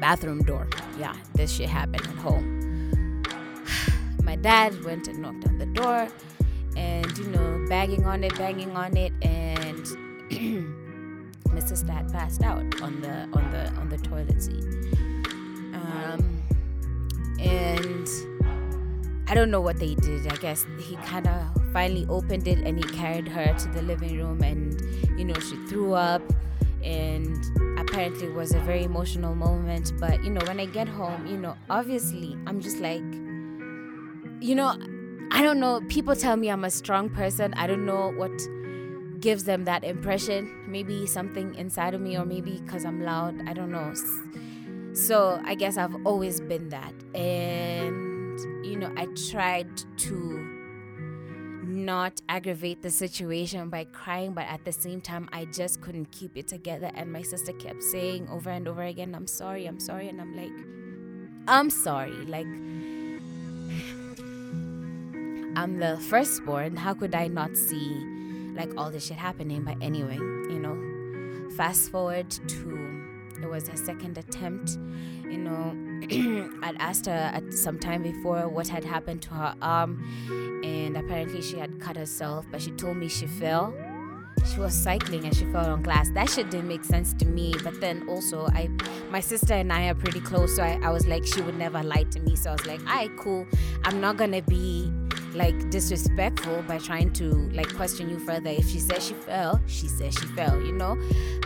bathroom 0.00 0.42
door. 0.42 0.66
Yeah, 0.98 1.14
this 1.32 1.50
shit 1.50 1.70
happened 1.70 2.06
at 2.06 2.16
home 2.16 3.22
my 4.22 4.36
dad 4.36 4.84
went 4.84 5.08
and 5.08 5.18
knocked 5.20 5.46
on 5.46 5.58
the 5.58 5.66
door 5.66 6.08
and 6.76 7.16
you 7.18 7.28
know 7.28 7.64
banging 7.68 8.04
on 8.04 8.24
it 8.24 8.36
banging 8.36 8.76
on 8.76 8.96
it 8.96 9.12
and 9.22 9.86
my 11.52 11.60
sister 11.60 11.92
had 11.92 12.12
passed 12.12 12.42
out 12.42 12.80
on 12.82 13.00
the 13.00 13.28
on 13.32 13.50
the 13.50 13.68
on 13.80 13.88
the 13.88 13.98
toilet 13.98 14.42
seat 14.42 14.64
um, 15.74 16.42
and 17.38 18.08
i 19.26 19.34
don't 19.34 19.50
know 19.50 19.60
what 19.60 19.78
they 19.78 19.94
did 19.94 20.26
i 20.30 20.36
guess 20.36 20.66
he 20.78 20.96
kind 20.96 21.26
of 21.26 21.42
finally 21.72 22.06
opened 22.08 22.46
it 22.46 22.58
and 22.58 22.76
he 22.76 22.84
carried 22.96 23.26
her 23.26 23.54
to 23.58 23.68
the 23.68 23.82
living 23.82 24.16
room 24.16 24.42
and 24.42 24.80
you 25.18 25.24
know 25.24 25.34
she 25.40 25.56
threw 25.66 25.94
up 25.94 26.22
and 26.82 27.44
apparently 27.78 28.26
it 28.26 28.34
was 28.34 28.52
a 28.52 28.60
very 28.60 28.84
emotional 28.84 29.34
moment 29.34 29.92
but 29.98 30.22
you 30.22 30.30
know 30.30 30.44
when 30.46 30.60
i 30.60 30.66
get 30.66 30.88
home 30.88 31.26
you 31.26 31.36
know 31.36 31.56
obviously 31.70 32.36
i'm 32.46 32.60
just 32.60 32.78
like 32.78 33.02
you 34.44 34.54
know, 34.54 34.76
I 35.30 35.42
don't 35.42 35.58
know. 35.58 35.80
People 35.88 36.14
tell 36.14 36.36
me 36.36 36.50
I'm 36.50 36.64
a 36.64 36.70
strong 36.70 37.08
person. 37.08 37.54
I 37.54 37.66
don't 37.66 37.86
know 37.86 38.12
what 38.12 38.30
gives 39.20 39.44
them 39.44 39.64
that 39.64 39.84
impression. 39.84 40.54
Maybe 40.68 41.06
something 41.06 41.54
inside 41.54 41.94
of 41.94 42.02
me, 42.02 42.18
or 42.18 42.26
maybe 42.26 42.60
because 42.60 42.84
I'm 42.84 43.02
loud. 43.02 43.40
I 43.48 43.54
don't 43.54 43.72
know. 43.72 43.94
So 44.92 45.40
I 45.44 45.54
guess 45.54 45.78
I've 45.78 45.96
always 46.04 46.40
been 46.42 46.68
that. 46.68 46.92
And, 47.14 48.13
you 48.64 48.76
know, 48.76 48.92
I 48.96 49.06
tried 49.30 49.68
to 49.98 50.50
not 51.66 52.20
aggravate 52.28 52.82
the 52.82 52.90
situation 52.90 53.68
by 53.68 53.84
crying, 53.84 54.32
but 54.32 54.46
at 54.46 54.64
the 54.64 54.72
same 54.72 55.00
time, 55.00 55.28
I 55.32 55.46
just 55.46 55.80
couldn't 55.80 56.10
keep 56.10 56.36
it 56.36 56.48
together. 56.48 56.90
And 56.94 57.12
my 57.12 57.22
sister 57.22 57.52
kept 57.52 57.82
saying 57.82 58.28
over 58.28 58.50
and 58.50 58.66
over 58.66 58.82
again, 58.82 59.14
I'm 59.14 59.26
sorry, 59.26 59.66
I'm 59.66 59.80
sorry. 59.80 60.08
And 60.08 60.20
I'm 60.20 60.36
like, 60.36 60.52
I'm 61.46 61.70
sorry. 61.70 62.12
Like, 62.12 62.46
I'm 65.56 65.78
the 65.78 65.98
firstborn. 66.08 66.76
How 66.76 66.94
could 66.94 67.14
I 67.14 67.28
not 67.28 67.56
see 67.56 68.04
like 68.54 68.70
all 68.76 68.90
this 68.90 69.06
shit 69.06 69.16
happening? 69.16 69.64
But 69.64 69.76
anyway, 69.80 70.16
you 70.16 70.58
know, 70.58 71.50
fast 71.56 71.90
forward 71.90 72.30
to 72.30 73.02
it 73.42 73.50
was 73.50 73.68
her 73.68 73.76
second 73.76 74.16
attempt. 74.16 74.78
You 75.24 75.38
know, 75.38 75.93
I'd 76.62 76.76
asked 76.78 77.06
her 77.06 77.30
at 77.32 77.52
some 77.52 77.78
time 77.78 78.02
before 78.02 78.48
what 78.48 78.68
had 78.68 78.84
happened 78.84 79.22
to 79.22 79.30
her 79.30 79.54
arm, 79.62 80.02
and 80.64 80.96
apparently 80.96 81.42
she 81.42 81.58
had 81.58 81.80
cut 81.80 81.96
herself, 81.96 82.46
but 82.50 82.62
she 82.62 82.70
told 82.72 82.96
me 82.96 83.08
she 83.08 83.26
fell. 83.26 83.74
She 84.52 84.60
was 84.60 84.74
cycling 84.74 85.24
and 85.24 85.34
she 85.34 85.46
fell 85.46 85.70
on 85.70 85.82
glass. 85.82 86.10
That 86.10 86.28
shit 86.28 86.50
didn't 86.50 86.68
make 86.68 86.84
sense 86.84 87.14
to 87.14 87.24
me. 87.24 87.54
But 87.62 87.80
then 87.80 88.06
also, 88.08 88.46
I, 88.48 88.68
my 89.10 89.20
sister 89.20 89.54
and 89.54 89.72
I 89.72 89.88
are 89.88 89.94
pretty 89.94 90.20
close, 90.20 90.54
so 90.56 90.62
I, 90.62 90.78
I 90.82 90.90
was 90.90 91.06
like, 91.06 91.24
she 91.24 91.40
would 91.40 91.56
never 91.56 91.82
lie 91.82 92.02
to 92.10 92.20
me. 92.20 92.36
So 92.36 92.50
I 92.50 92.52
was 92.52 92.66
like, 92.66 92.80
alright, 92.80 93.16
cool. 93.16 93.46
I'm 93.84 94.00
not 94.00 94.16
gonna 94.18 94.42
be 94.42 94.92
like 95.34 95.70
disrespectful 95.70 96.62
by 96.62 96.78
trying 96.78 97.12
to 97.14 97.30
like 97.52 97.74
question 97.74 98.10
you 98.10 98.18
further. 98.18 98.50
If 98.50 98.68
she 98.68 98.80
says 98.80 99.06
she 99.06 99.14
fell, 99.14 99.60
she 99.66 99.88
says 99.88 100.14
she 100.14 100.26
fell, 100.26 100.60
you 100.60 100.72
know. 100.72 100.98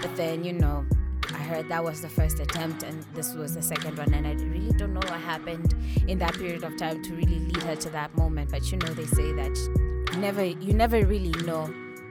But 0.02 0.14
then 0.16 0.44
you 0.44 0.52
know, 0.52 0.84
heard 1.48 1.68
that 1.68 1.82
was 1.82 2.02
the 2.02 2.08
first 2.08 2.38
attempt 2.40 2.82
and 2.82 3.02
this 3.14 3.34
was 3.34 3.54
the 3.54 3.62
second 3.62 3.96
one, 3.98 4.12
and 4.14 4.26
I 4.26 4.32
really 4.32 4.72
don't 4.72 4.94
know 4.94 5.00
what 5.00 5.20
happened 5.20 5.74
in 6.06 6.18
that 6.18 6.34
period 6.34 6.62
of 6.62 6.76
time 6.76 7.02
to 7.02 7.14
really 7.14 7.38
lead 7.38 7.62
her 7.62 7.76
to 7.76 7.90
that 7.90 8.16
moment. 8.16 8.50
But 8.50 8.70
you 8.70 8.78
know, 8.78 8.88
they 8.88 9.06
say 9.06 9.32
that 9.32 9.56
never 10.18 10.44
you 10.44 10.72
never 10.72 11.04
really 11.04 11.32
know 11.44 11.66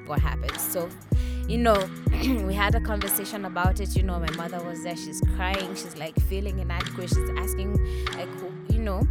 what 0.05 0.19
happens. 0.19 0.61
So 0.61 0.89
you 1.47 1.57
know, 1.57 1.89
we 2.45 2.53
had 2.53 2.75
a 2.75 2.81
conversation 2.81 3.45
about 3.45 3.79
it. 3.79 3.95
You 3.95 4.03
know, 4.03 4.19
my 4.19 4.31
mother 4.31 4.61
was 4.63 4.83
there. 4.83 4.97
She's 4.97 5.21
crying. 5.35 5.75
She's 5.75 5.95
like 5.95 6.19
feeling 6.23 6.59
inadequate. 6.59 7.09
She's 7.09 7.29
asking, 7.37 7.73
like, 8.17 8.27
you 8.69 8.79
know, 8.79 9.07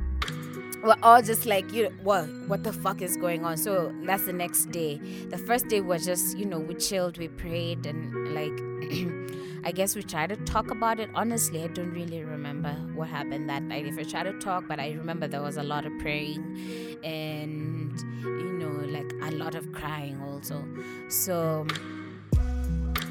we're 0.82 0.96
all 1.02 1.22
just 1.22 1.46
like, 1.46 1.72
you 1.72 1.84
know, 1.84 1.90
what, 2.02 2.26
what 2.46 2.62
the 2.62 2.72
fuck 2.72 3.00
is 3.00 3.16
going 3.16 3.44
on? 3.44 3.56
So 3.56 3.92
that's 4.04 4.26
the 4.26 4.34
next 4.34 4.66
day. 4.66 4.98
The 5.30 5.38
first 5.38 5.68
day 5.68 5.80
was 5.80 6.04
just, 6.04 6.36
you 6.36 6.44
know, 6.44 6.58
we 6.58 6.74
chilled, 6.74 7.16
we 7.16 7.28
prayed, 7.28 7.86
and 7.86 8.34
like, 8.34 8.65
I 9.64 9.72
guess 9.72 9.96
we 9.96 10.02
tried 10.02 10.28
to 10.28 10.36
talk 10.36 10.70
about 10.70 11.00
it. 11.00 11.10
Honestly, 11.14 11.64
I 11.64 11.66
don't 11.68 11.92
really 11.92 12.22
remember 12.22 12.72
what 12.94 13.08
happened 13.08 13.48
that 13.50 13.62
night. 13.62 13.86
If 13.86 13.96
we 13.96 14.04
tried 14.04 14.24
to 14.24 14.38
talk, 14.38 14.64
but 14.68 14.78
I 14.78 14.92
remember 14.92 15.26
there 15.26 15.42
was 15.42 15.56
a 15.56 15.62
lot 15.62 15.86
of 15.86 15.92
praying 15.98 16.98
and, 17.02 17.98
you 18.22 18.52
know, 18.52 18.70
like 18.86 19.12
a 19.22 19.34
lot 19.34 19.54
of 19.54 19.72
crying 19.72 20.20
also. 20.22 20.64
So, 21.08 21.66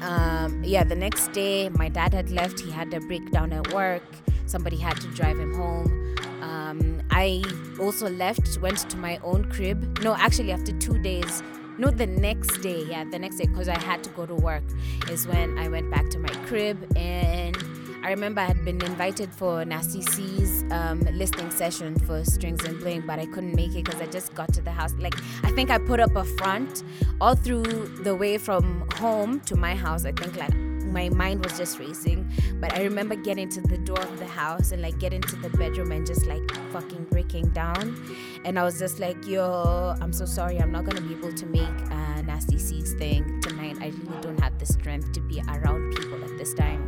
um, 0.02 0.62
yeah, 0.64 0.84
the 0.84 0.96
next 0.96 1.32
day, 1.32 1.68
my 1.68 1.88
dad 1.88 2.14
had 2.14 2.30
left. 2.30 2.60
He 2.60 2.70
had 2.70 2.92
a 2.94 3.00
breakdown 3.00 3.52
at 3.52 3.72
work. 3.74 4.04
Somebody 4.46 4.76
had 4.76 5.00
to 5.00 5.08
drive 5.08 5.38
him 5.38 5.54
home. 5.54 6.16
Um, 6.40 7.02
I 7.10 7.42
also 7.80 8.08
left, 8.08 8.58
went 8.60 8.78
to 8.90 8.96
my 8.96 9.18
own 9.24 9.50
crib. 9.50 9.98
No, 10.02 10.14
actually, 10.14 10.52
after 10.52 10.72
two 10.78 10.98
days, 11.02 11.42
no, 11.78 11.90
the 11.90 12.06
next 12.06 12.58
day, 12.62 12.84
yeah, 12.84 13.04
the 13.04 13.18
next 13.18 13.36
day, 13.36 13.46
because 13.46 13.68
I 13.68 13.78
had 13.78 14.02
to 14.04 14.10
go 14.10 14.26
to 14.26 14.34
work, 14.34 14.64
is 15.10 15.26
when 15.26 15.58
I 15.58 15.68
went 15.68 15.90
back 15.90 16.08
to 16.10 16.18
my 16.18 16.32
crib. 16.46 16.78
And 16.96 17.56
I 18.02 18.10
remember 18.10 18.40
I 18.40 18.46
had 18.46 18.64
been 18.64 18.80
invited 18.82 19.30
for 19.32 19.64
Nasty 19.64 20.02
C's 20.02 20.64
um, 20.70 21.00
listening 21.12 21.50
session 21.50 21.98
for 21.98 22.24
Strings 22.24 22.64
and 22.64 22.78
Bling, 22.78 23.04
but 23.06 23.18
I 23.18 23.26
couldn't 23.26 23.54
make 23.54 23.74
it 23.74 23.84
because 23.84 24.00
I 24.00 24.06
just 24.06 24.34
got 24.34 24.52
to 24.54 24.62
the 24.62 24.70
house. 24.70 24.94
Like, 24.98 25.14
I 25.42 25.50
think 25.52 25.70
I 25.70 25.78
put 25.78 26.00
up 26.00 26.14
a 26.14 26.24
front 26.24 26.84
all 27.20 27.34
through 27.34 27.64
the 28.02 28.14
way 28.14 28.38
from 28.38 28.88
home 28.94 29.40
to 29.40 29.56
my 29.56 29.74
house. 29.74 30.04
I 30.04 30.12
think, 30.12 30.36
like, 30.36 30.54
my 30.96 31.10
mind 31.10 31.44
was 31.44 31.58
just 31.58 31.78
racing. 31.78 32.26
But 32.58 32.72
I 32.72 32.82
remember 32.82 33.16
getting 33.16 33.50
to 33.50 33.60
the 33.60 33.76
door 33.76 34.00
of 34.00 34.18
the 34.18 34.26
house 34.26 34.72
and 34.72 34.80
like 34.80 34.98
getting 34.98 35.20
to 35.20 35.36
the 35.36 35.50
bedroom 35.50 35.92
and 35.92 36.06
just 36.06 36.26
like 36.26 36.42
fucking 36.72 37.04
breaking 37.10 37.50
down. 37.50 37.84
And 38.46 38.58
I 38.58 38.62
was 38.62 38.78
just 38.78 38.98
like, 38.98 39.26
yo, 39.26 39.94
I'm 40.00 40.14
so 40.14 40.24
sorry. 40.24 40.58
I'm 40.58 40.72
not 40.72 40.84
gonna 40.86 41.02
be 41.02 41.12
able 41.12 41.34
to 41.34 41.46
make 41.46 41.76
a 41.90 42.22
Nasty 42.22 42.58
C's 42.58 42.94
thing 42.94 43.42
tonight. 43.42 43.76
I 43.80 43.88
really 43.88 44.20
don't 44.22 44.40
have 44.40 44.58
the 44.58 44.64
strength 44.64 45.12
to 45.12 45.20
be 45.20 45.42
around 45.46 45.94
people 45.96 46.24
at 46.24 46.38
this 46.38 46.54
time. 46.54 46.82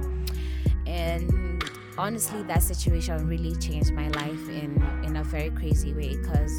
And 0.86 1.62
honestly, 1.98 2.42
that 2.44 2.62
situation 2.62 3.28
really 3.28 3.54
changed 3.56 3.92
my 3.92 4.08
life 4.08 4.48
in 4.48 4.70
in 5.04 5.16
a 5.16 5.24
very 5.24 5.50
crazy 5.50 5.92
way 5.92 6.16
because 6.16 6.54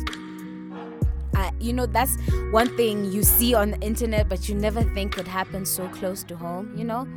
uh, 1.35 1.51
you 1.59 1.73
know 1.73 1.85
that's 1.85 2.17
one 2.51 2.75
thing 2.75 3.11
you 3.11 3.23
see 3.23 3.53
on 3.53 3.71
the 3.71 3.79
internet 3.79 4.27
but 4.29 4.49
you 4.49 4.55
never 4.55 4.83
think 4.95 5.13
could 5.13 5.27
happen 5.27 5.65
so 5.65 5.87
close 5.89 6.23
to 6.23 6.35
home 6.35 6.73
you 6.75 6.83
know? 6.83 7.07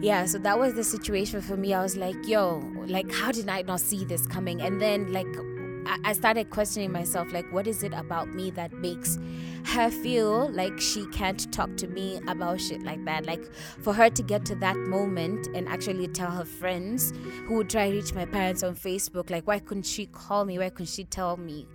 Yeah 0.00 0.24
so 0.24 0.38
that 0.38 0.58
was 0.58 0.74
the 0.74 0.84
situation 0.84 1.42
for 1.42 1.56
me. 1.56 1.74
I 1.74 1.82
was 1.82 1.96
like 1.96 2.16
yo 2.26 2.62
like 2.86 3.12
how 3.12 3.32
did 3.32 3.48
i 3.48 3.62
not 3.62 3.80
see 3.80 4.04
this 4.04 4.26
coming? 4.26 4.62
And 4.62 4.80
then 4.80 5.12
like 5.12 5.28
I 6.04 6.12
started 6.12 6.50
questioning 6.50 6.92
myself, 6.92 7.32
like, 7.32 7.50
what 7.52 7.66
is 7.66 7.82
it 7.82 7.92
about 7.92 8.28
me 8.28 8.50
that 8.52 8.72
makes 8.74 9.18
her 9.64 9.90
feel 9.90 10.50
like 10.50 10.80
she 10.80 11.06
can't 11.06 11.52
talk 11.52 11.76
to 11.78 11.88
me 11.88 12.20
about 12.28 12.60
shit 12.60 12.82
like 12.82 13.04
that? 13.06 13.26
Like, 13.26 13.42
for 13.82 13.92
her 13.92 14.08
to 14.08 14.22
get 14.22 14.44
to 14.46 14.54
that 14.56 14.76
moment 14.76 15.48
and 15.54 15.68
actually 15.68 16.06
tell 16.08 16.30
her 16.30 16.44
friends 16.44 17.12
who 17.46 17.56
would 17.56 17.70
try 17.70 17.88
reach 17.88 18.14
my 18.14 18.24
parents 18.24 18.62
on 18.62 18.74
Facebook, 18.74 19.30
like, 19.30 19.46
why 19.46 19.58
couldn't 19.58 19.86
she 19.86 20.06
call 20.06 20.44
me? 20.44 20.58
Why 20.58 20.70
couldn't 20.70 20.86
she 20.86 21.04
tell 21.04 21.36
me? 21.36 21.66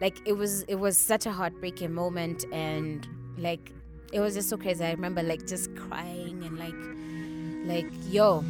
Like, 0.00 0.26
it 0.26 0.32
was 0.32 0.62
it 0.62 0.76
was 0.76 0.96
such 0.96 1.26
a 1.26 1.32
heartbreaking 1.32 1.92
moment, 1.92 2.44
and 2.52 3.06
like, 3.36 3.72
it 4.12 4.20
was 4.20 4.34
just 4.34 4.48
so 4.48 4.56
crazy. 4.56 4.84
I 4.84 4.92
remember 4.92 5.22
like 5.22 5.46
just 5.46 5.74
crying 5.76 6.42
and 6.44 6.58
like, 6.58 7.84
like, 7.84 7.92
yo, 8.08 8.44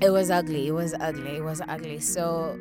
it 0.00 0.10
was 0.10 0.30
ugly. 0.30 0.68
It 0.68 0.72
was 0.72 0.94
ugly. 0.94 1.36
It 1.36 1.44
was 1.44 1.60
ugly. 1.68 2.00
So 2.00 2.58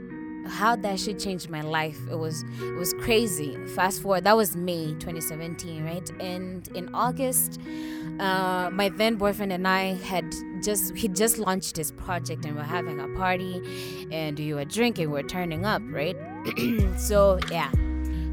how 0.48 0.76
that 0.78 1.00
shit 1.00 1.20
changed 1.20 1.50
my 1.50 1.62
life. 1.62 2.00
It 2.10 2.16
was 2.16 2.44
it 2.62 2.76
was 2.76 2.94
crazy. 2.94 3.58
Fast 3.76 4.02
forward 4.02 4.24
that 4.24 4.36
was 4.36 4.56
may 4.56 4.94
2017 5.00 5.84
right? 5.84 6.10
And 6.20 6.68
in 6.76 6.94
august 6.94 7.60
uh, 8.20 8.70
my 8.72 8.90
then 8.90 9.16
boyfriend 9.16 9.52
and 9.54 9.68
i 9.68 9.94
had 9.94 10.26
just 10.62 10.96
he 10.96 11.08
just 11.08 11.38
launched 11.38 11.78
his 11.78 11.92
project 11.92 12.46
and 12.46 12.56
we're 12.56 12.64
having 12.64 13.00
a 13.00 13.08
party 13.18 13.62
and 14.12 14.38
we 14.38 14.54
were 14.54 14.66
drinking 14.66 15.10
we're 15.10 15.24
turning 15.24 15.66
up 15.66 15.82
right? 15.90 16.18
So 16.98 17.40
yeah 17.52 17.72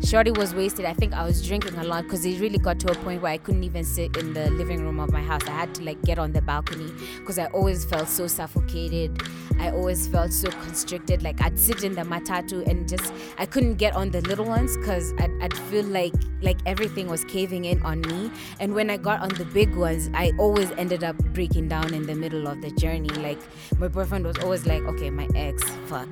Shorty 0.05 0.31
was 0.31 0.55
wasted. 0.55 0.85
I 0.85 0.93
think 0.93 1.15
I 1.15 1.25
was 1.25 1.47
drinking 1.47 1.77
a 1.79 1.85
lot 1.85 2.05
because 2.05 2.25
it 2.25 2.39
really 2.39 2.59
got 2.59 2.79
to 2.81 2.93
a 2.93 2.95
point 2.95 3.23
where 3.23 3.33
I 3.33 3.39
couldn't 3.39 3.65
even 3.65 3.83
sit 3.83 4.17
in 4.17 4.35
the 4.35 4.51
living 4.51 4.85
room 4.85 5.01
of 5.01 5.11
my 5.11 5.23
house. 5.23 5.43
I 5.49 5.51
had 5.51 5.75
to 5.77 5.83
like 5.83 6.01
get 6.03 6.19
on 6.19 6.33
the 6.33 6.43
balcony 6.43 6.93
because 7.19 7.39
I 7.39 7.47
always 7.47 7.85
felt 7.85 8.09
so 8.09 8.27
suffocated. 8.27 9.21
I 9.59 9.71
always 9.71 10.07
felt 10.07 10.33
so 10.33 10.51
constricted. 10.51 11.23
Like 11.23 11.43
I'd 11.43 11.59
sit 11.59 11.83
in 11.83 11.95
the 11.95 12.03
matatu 12.03 12.65
and 12.69 12.89
just 12.89 13.13
I 13.39 13.47
couldn't 13.47 13.77
get 13.77 13.97
on 13.97 14.11
the 14.11 14.21
little 14.21 14.45
ones 14.45 14.77
because 14.77 15.13
I'd, 15.19 15.33
I'd 15.43 15.55
feel 15.55 15.85
like 15.85 16.15
like 16.41 16.59
everything 16.67 17.09
was 17.09 17.25
caving 17.25 17.65
in 17.65 17.83
on 17.83 18.03
me. 18.03 18.31
And 18.61 18.75
when 18.75 18.91
I 18.91 18.99
got 18.99 19.21
on 19.21 19.31
the 19.31 19.45
big 19.47 19.75
ones, 19.75 20.09
I 20.15 20.33
always 20.39 20.71
ended 20.73 21.03
up 21.03 21.17
breaking 21.35 21.69
down 21.69 21.95
in 21.95 22.07
the 22.07 22.15
middle 22.15 22.47
of 22.47 22.63
the 22.63 22.71
journey. 22.73 23.09
Like 23.09 23.39
my 23.79 23.89
boyfriend 23.89 24.25
was 24.25 24.39
always 24.39 24.67
like, 24.67 24.83
okay, 24.83 25.11
my 25.11 25.29
ex, 25.35 25.65
fuck. 25.87 26.09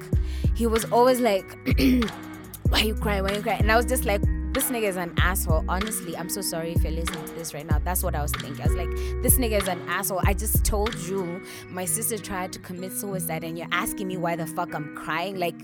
He 0.56 0.66
was 0.66 0.84
always 0.86 1.20
like. 1.20 1.56
why 2.74 2.80
you 2.80 2.94
crying? 2.96 3.22
Why 3.22 3.30
you 3.30 3.40
crying? 3.40 3.60
And 3.60 3.70
I 3.70 3.76
was 3.76 3.86
just 3.86 4.04
like, 4.04 4.20
this 4.52 4.68
nigga 4.68 4.88
is 4.88 4.96
an 4.96 5.14
asshole. 5.18 5.64
Honestly, 5.68 6.16
I'm 6.16 6.28
so 6.28 6.40
sorry 6.40 6.72
if 6.72 6.82
you're 6.82 6.90
listening 6.90 7.24
to 7.24 7.32
this 7.34 7.54
right 7.54 7.64
now. 7.64 7.78
That's 7.78 8.02
what 8.02 8.16
I 8.16 8.22
was 8.22 8.32
thinking. 8.32 8.60
I 8.60 8.66
was 8.66 8.74
like, 8.74 8.90
this 9.22 9.38
nigga 9.38 9.62
is 9.62 9.68
an 9.68 9.80
asshole. 9.88 10.20
I 10.24 10.34
just 10.34 10.64
told 10.64 10.92
you 10.96 11.40
my 11.68 11.84
sister 11.84 12.18
tried 12.18 12.52
to 12.52 12.58
commit 12.58 12.92
suicide 12.92 13.44
and 13.44 13.56
you're 13.56 13.68
asking 13.70 14.08
me 14.08 14.16
why 14.16 14.34
the 14.34 14.46
fuck 14.46 14.74
I'm 14.74 14.92
crying. 14.96 15.38
Like, 15.38 15.54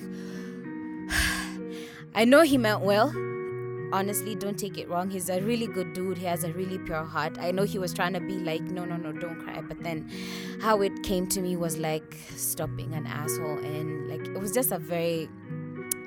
I 2.15 2.25
know 2.25 2.43
he 2.43 2.57
meant 2.57 2.83
well. 2.83 3.13
Honestly, 3.93 4.37
don't 4.37 4.57
take 4.57 4.79
it 4.79 4.89
wrong. 4.89 5.11
He's 5.11 5.29
a 5.29 5.41
really 5.41 5.67
good 5.67 5.95
dude. 5.95 6.17
He 6.17 6.27
has 6.27 6.45
a 6.45 6.53
really 6.53 6.79
pure 6.79 7.03
heart. 7.03 7.39
I 7.41 7.51
know 7.51 7.65
he 7.65 7.81
was 7.81 7.93
trying 7.93 8.13
to 8.13 8.21
be 8.21 8.39
like, 8.39 8.63
no, 8.63 8.85
no, 8.85 8.97
no, 8.97 9.11
don't 9.11 9.41
cry. 9.41 9.61
But 9.63 9.83
then 9.83 10.09
how 10.63 10.81
it 10.81 11.03
came 11.03 11.27
to 11.31 11.41
me 11.41 11.57
was 11.57 11.77
like, 11.77 12.17
stop 12.37 12.71
being 12.77 12.95
an 12.95 13.09
asshole. 13.09 13.59
And 13.59 14.09
like, 14.09 14.29
it 14.29 14.39
was 14.39 14.53
just 14.53 14.71
a 14.71 14.79
very 14.79 15.29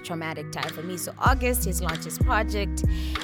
traumatic 0.03 0.51
time 0.51 0.69
for 0.69 0.83
me. 0.83 0.97
So 0.97 1.13
August, 1.19 1.65
he's 1.65 1.81
launched 1.81 2.03
his 2.03 2.17
project, 2.17 2.83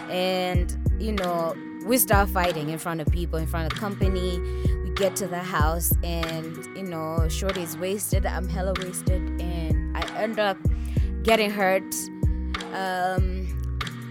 and 0.10 0.76
you 1.00 1.12
know 1.14 1.56
we 1.86 1.98
start 1.98 2.30
fighting 2.30 2.70
in 2.70 2.78
front 2.78 3.02
of 3.02 3.08
people, 3.08 3.40
in 3.40 3.48
front 3.48 3.72
of 3.72 3.80
company. 3.80 4.40
We 4.84 4.92
get 4.96 5.16
to 5.18 5.28
the 5.28 5.40
house, 5.40 5.94
and 6.04 6.56
you 6.76 6.84
know 6.84 7.28
Shorty's 7.30 7.78
wasted. 7.78 8.26
I'm 8.26 8.48
hella 8.48 8.74
wasted, 8.80 9.22
and 9.42 9.98
I 9.98 10.02
end 10.18 10.40
up 10.40 10.58
getting 11.24 11.50
hurt. 11.50 11.94
Um, 12.74 13.48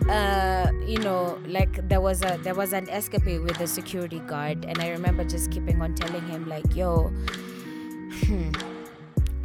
uh, 0.09 0.71
you 0.87 0.99
know, 0.99 1.39
like 1.47 1.89
there 1.89 2.01
was 2.01 2.23
a 2.23 2.39
there 2.43 2.55
was 2.55 2.73
an 2.73 2.89
escapade 2.89 3.41
with 3.43 3.59
the 3.59 3.67
security 3.67 4.21
guard, 4.21 4.65
and 4.65 4.81
I 4.81 4.89
remember 4.91 5.25
just 5.25 5.51
keeping 5.51 5.81
on 5.83 5.95
telling 5.95 6.27
him 6.27 6.49
like, 6.49 6.75
"Yo." 6.75 7.13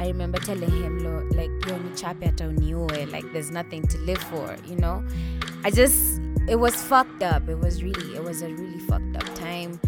I 0.04 0.08
remember 0.08 0.38
telling 0.38 0.70
him, 0.70 0.98
like, 1.30 1.48
yo, 1.66 1.78
nichape 1.78 2.24
hata 2.26 2.44
uniue, 2.44 3.06
like, 3.06 3.24
there's 3.32 3.50
nothing 3.50 3.86
to 3.86 3.96
live 4.00 4.18
for, 4.18 4.54
you 4.66 4.76
know? 4.76 5.02
I 5.64 5.70
just, 5.70 6.20
it 6.46 6.56
was 6.56 6.74
fucked 6.74 7.22
up. 7.22 7.48
It 7.48 7.58
was 7.58 7.82
really, 7.82 8.14
it 8.14 8.22
was 8.22 8.42
a 8.42 8.48
really 8.48 8.80
fucked 8.80 9.16
up 9.16 9.34
time 9.34 9.80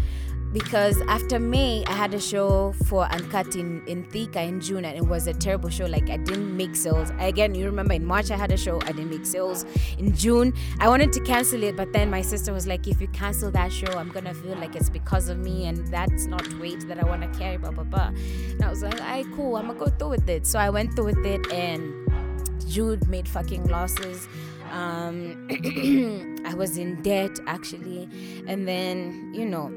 because 0.57 0.99
after 1.01 1.37
May, 1.37 1.83
I 1.85 1.91
had 1.91 2.15
a 2.15 2.19
show 2.19 2.73
for 2.85 3.05
UnKut 3.05 3.55
in, 3.55 3.85
in 3.85 4.03
Thika 4.05 4.41
in 4.41 4.59
June, 4.59 4.85
and 4.85 4.97
it 4.97 5.05
was 5.05 5.27
a 5.27 5.33
terrible 5.33 5.69
show. 5.69 5.85
Like, 5.85 6.09
I 6.09 6.17
didn't 6.17 6.57
make 6.57 6.75
sales. 6.75 7.11
Again, 7.19 7.53
you 7.53 7.65
remember 7.65 7.93
in 7.93 8.03
March, 8.03 8.31
I 8.31 8.37
had 8.37 8.51
a 8.51 8.57
show, 8.57 8.79
I 8.81 8.91
didn't 8.91 9.11
make 9.11 9.25
sales. 9.25 9.65
In 9.99 10.15
June, 10.15 10.53
I 10.79 10.89
wanted 10.89 11.13
to 11.13 11.19
cancel 11.21 11.61
it, 11.61 11.75
but 11.75 11.93
then 11.93 12.09
my 12.09 12.21
sister 12.21 12.53
was 12.53 12.65
like, 12.65 12.87
if 12.87 12.99
you 12.99 13.07
cancel 13.09 13.51
that 13.51 13.71
show, 13.71 13.91
I'm 13.91 14.09
gonna 14.09 14.33
feel 14.33 14.55
like 14.55 14.75
it's 14.75 14.89
because 14.89 15.29
of 15.29 15.37
me, 15.37 15.67
and 15.67 15.85
that's 15.87 16.25
not 16.25 16.51
weight 16.59 16.87
that 16.87 16.99
I 16.99 17.05
wanna 17.05 17.27
carry, 17.37 17.57
blah, 17.57 17.71
blah, 17.71 17.83
blah. 17.83 18.07
And 18.07 18.63
I 18.63 18.69
was 18.69 18.81
like, 18.81 18.99
all 18.99 19.07
right, 19.07 19.25
cool, 19.35 19.57
I'm 19.57 19.67
gonna 19.67 19.77
go 19.77 19.87
through 19.87 20.09
with 20.09 20.29
it. 20.29 20.47
So 20.47 20.57
I 20.57 20.71
went 20.71 20.95
through 20.95 21.05
with 21.05 21.25
it, 21.25 21.51
and 21.51 21.93
Jude 22.67 23.07
made 23.07 23.27
fucking 23.27 23.67
losses. 23.67 24.27
Um, 24.71 25.47
I 26.45 26.55
was 26.55 26.77
in 26.79 27.01
debt 27.03 27.39
actually, 27.45 28.09
and 28.47 28.67
then 28.67 29.31
you 29.33 29.45
know 29.45 29.71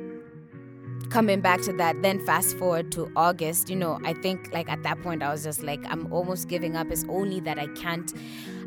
coming 1.11 1.40
back 1.40 1.61
to 1.61 1.73
that 1.73 2.00
then 2.02 2.25
fast 2.25 2.57
forward 2.57 2.93
to 2.93 3.11
august 3.17 3.69
you 3.69 3.75
know 3.75 3.99
i 4.05 4.12
think 4.12 4.49
like 4.52 4.71
at 4.71 4.81
that 4.85 5.00
point 5.02 5.25
i 5.25 5.31
was 5.31 5.43
just 5.43 5.61
like 5.61 5.81
i'm 5.87 6.11
almost 6.12 6.49
giving 6.49 6.76
up. 6.76 6.87
It's 6.90 7.05
only 7.09 7.40
that 7.40 7.59
i 7.59 7.67
can't 7.69 8.14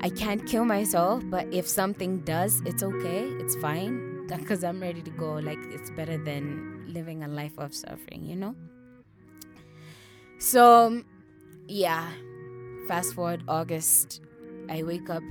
i 0.01 0.09
can't 0.09 0.45
kill 0.45 0.65
myself 0.65 1.23
but 1.27 1.51
if 1.53 1.67
something 1.67 2.19
does 2.19 2.61
it's 2.65 2.83
okay. 2.83 3.23
It's 3.39 3.55
fine. 3.55 4.11
Because 4.33 4.63
i'm 4.63 4.81
ready 4.81 5.01
to 5.01 5.11
go. 5.11 5.33
Like 5.33 5.59
it's 5.69 5.91
better 5.91 6.17
than 6.17 6.85
living 6.87 7.23
a 7.23 7.27
life 7.27 7.57
of 7.57 7.73
suffering 7.73 8.25
you 8.25 8.35
know? 8.35 8.55
So 10.39 11.03
yeah. 11.67 12.09
Fast 12.87 13.13
forward 13.13 13.43
august 13.47 14.21
i 14.69 14.83
wake 14.83 15.09
up 15.09 15.23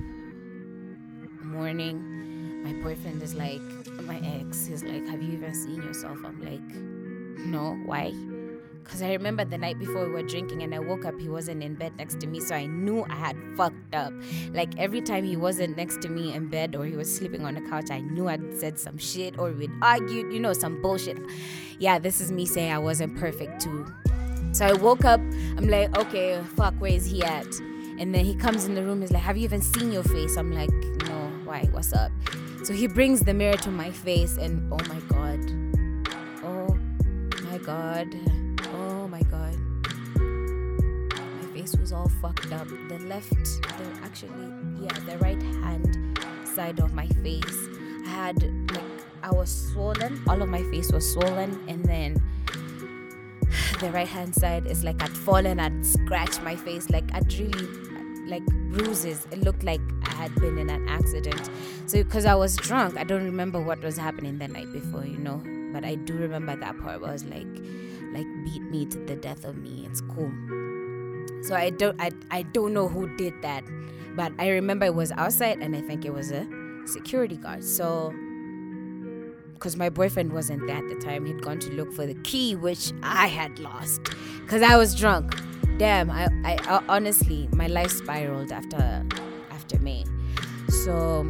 morning. 1.43 2.63
My 2.63 2.73
boyfriend 2.81 3.21
is 3.21 3.35
like 3.35 3.61
my 4.03 4.19
ex 4.39 4.67
is 4.67 4.83
like 4.83 5.05
have 5.07 5.21
you 5.21 5.33
even 5.33 5.53
seen 5.53 5.83
yourself? 5.83 6.17
I'm 6.25 6.41
like 6.41 6.92
no, 7.37 7.75
why? 7.85 8.13
Because 8.83 9.01
I 9.01 9.13
remember 9.13 9.45
the 9.45 9.57
night 9.57 9.79
before 9.79 10.05
we 10.05 10.11
were 10.11 10.23
drinking 10.23 10.61
and 10.61 10.75
I 10.75 10.79
woke 10.79 11.05
up, 11.05 11.17
he 11.19 11.29
wasn't 11.29 11.63
in 11.63 11.75
bed 11.75 11.95
next 11.97 12.19
to 12.19 12.27
me. 12.27 12.41
So 12.41 12.53
I 12.53 12.65
knew 12.65 13.05
I 13.09 13.15
had 13.15 13.37
fucked 13.55 13.95
up. 13.95 14.11
Like 14.51 14.77
every 14.77 15.01
time 15.01 15.23
he 15.23 15.37
wasn't 15.37 15.77
next 15.77 16.01
to 16.01 16.09
me 16.09 16.33
in 16.33 16.49
bed 16.49 16.75
or 16.75 16.85
he 16.85 16.95
was 16.95 17.13
sleeping 17.13 17.45
on 17.45 17.55
the 17.55 17.61
couch, 17.61 17.89
I 17.89 18.01
knew 18.01 18.27
I'd 18.27 18.59
said 18.59 18.77
some 18.77 18.97
shit 18.97 19.39
or 19.39 19.51
we'd 19.51 19.71
argued, 19.81 20.33
you 20.33 20.39
know, 20.39 20.53
some 20.53 20.81
bullshit. 20.81 21.17
Yeah, 21.79 21.97
this 21.97 22.19
is 22.19 22.31
me 22.31 22.45
saying 22.45 22.73
I 22.73 22.77
wasn't 22.77 23.17
perfect 23.17 23.61
too. 23.61 23.85
So 24.51 24.65
I 24.65 24.73
woke 24.73 25.05
up, 25.05 25.21
I'm 25.57 25.67
like, 25.67 25.97
okay, 25.97 26.41
fuck, 26.55 26.75
where 26.75 26.91
is 26.91 27.05
he 27.05 27.23
at? 27.23 27.47
And 27.99 28.13
then 28.13 28.25
he 28.25 28.35
comes 28.35 28.65
in 28.65 28.75
the 28.75 28.83
room, 28.83 29.01
he's 29.01 29.11
like, 29.11 29.21
Have 29.21 29.37
you 29.37 29.43
even 29.43 29.61
seen 29.61 29.91
your 29.91 30.03
face? 30.03 30.35
I'm 30.35 30.51
like, 30.51 30.71
No, 31.07 31.31
why? 31.45 31.67
What's 31.71 31.93
up? 31.93 32.11
So 32.63 32.73
he 32.73 32.87
brings 32.87 33.21
the 33.21 33.33
mirror 33.33 33.57
to 33.57 33.71
my 33.71 33.91
face, 33.91 34.37
and 34.37 34.71
oh 34.71 34.79
my 34.87 34.99
god, 35.09 35.39
god. 37.63 38.13
Oh 38.73 39.07
my 39.07 39.21
god. 39.23 39.55
My 40.19 41.47
face 41.53 41.75
was 41.77 41.93
all 41.93 42.09
fucked 42.21 42.51
up. 42.51 42.67
The 42.89 42.99
left, 43.07 43.29
the 43.31 43.85
actually, 44.03 44.51
yeah, 44.79 44.99
the 45.07 45.17
right 45.19 45.41
hand 45.41 46.19
side 46.43 46.79
of 46.79 46.93
my 46.93 47.07
face. 47.23 47.67
I 48.05 48.09
had 48.09 48.43
like 48.71 48.83
I 49.21 49.31
was 49.31 49.49
swollen. 49.71 50.21
All 50.27 50.41
of 50.41 50.49
my 50.49 50.63
face 50.63 50.91
was 50.91 51.09
swollen, 51.09 51.63
and 51.69 51.85
then 51.85 52.21
the 53.79 53.91
right 53.91 54.07
hand 54.07 54.35
side 54.35 54.67
is 54.67 54.83
like 54.83 55.01
I'd 55.01 55.17
fallen, 55.17 55.59
I'd 55.59 55.85
scratched 55.85 56.41
my 56.41 56.57
face, 56.57 56.89
like 56.89 57.05
I'd 57.13 57.31
really 57.33 57.67
like 58.27 58.45
bruises. 58.45 59.25
It 59.31 59.41
looked 59.41 59.63
like 59.63 59.81
I 60.05 60.15
had 60.15 60.35
been 60.35 60.57
in 60.57 60.69
an 60.69 60.89
accident. 60.89 61.49
So 61.85 62.03
because 62.03 62.25
I 62.25 62.35
was 62.35 62.57
drunk, 62.57 62.97
I 62.97 63.05
don't 63.05 63.23
remember 63.23 63.61
what 63.61 63.81
was 63.81 63.95
happening 63.95 64.37
the 64.37 64.49
night 64.49 64.71
before, 64.73 65.05
you 65.05 65.17
know 65.17 65.41
but 65.73 65.83
I 65.83 65.95
do 65.95 66.13
remember 66.13 66.55
that 66.55 66.79
part 66.79 67.01
was 67.01 67.25
like 67.25 67.47
like 68.13 68.27
beat 68.45 68.61
me 68.61 68.85
to 68.85 68.99
the 68.99 69.15
death 69.15 69.43
of 69.43 69.57
me. 69.57 69.85
It's 69.89 70.01
cool. 70.01 70.31
So 71.41 71.55
I 71.55 71.71
don't 71.71 71.99
I, 71.99 72.11
I 72.31 72.43
don't 72.43 72.73
know 72.73 72.87
who 72.87 73.13
did 73.17 73.33
that, 73.41 73.63
but 74.15 74.31
I 74.39 74.49
remember 74.49 74.85
it 74.85 74.95
was 74.95 75.11
outside 75.11 75.59
and 75.59 75.75
I 75.75 75.81
think 75.81 76.05
it 76.05 76.13
was 76.13 76.31
a 76.31 76.47
security 76.85 77.35
guard. 77.35 77.63
So 77.63 78.13
because 79.53 79.75
my 79.75 79.89
boyfriend 79.89 80.31
wasn't 80.31 80.67
there 80.67 80.77
at 80.77 80.87
the 80.89 80.95
time, 80.95 81.25
he'd 81.25 81.41
gone 81.41 81.59
to 81.59 81.71
look 81.71 81.91
for 81.93 82.05
the 82.05 82.15
key 82.23 82.55
which 82.55 82.91
I 83.01 83.27
had 83.27 83.59
lost 83.59 84.01
because 84.41 84.61
I 84.61 84.77
was 84.77 84.93
drunk. 84.95 85.35
Damn, 85.77 86.11
I, 86.11 86.25
I, 86.45 86.57
I 86.67 86.83
honestly 86.87 87.49
my 87.51 87.67
life 87.67 87.91
spiraled 87.91 88.51
after 88.51 89.03
after 89.49 89.79
May. 89.79 90.05
So 90.69 91.29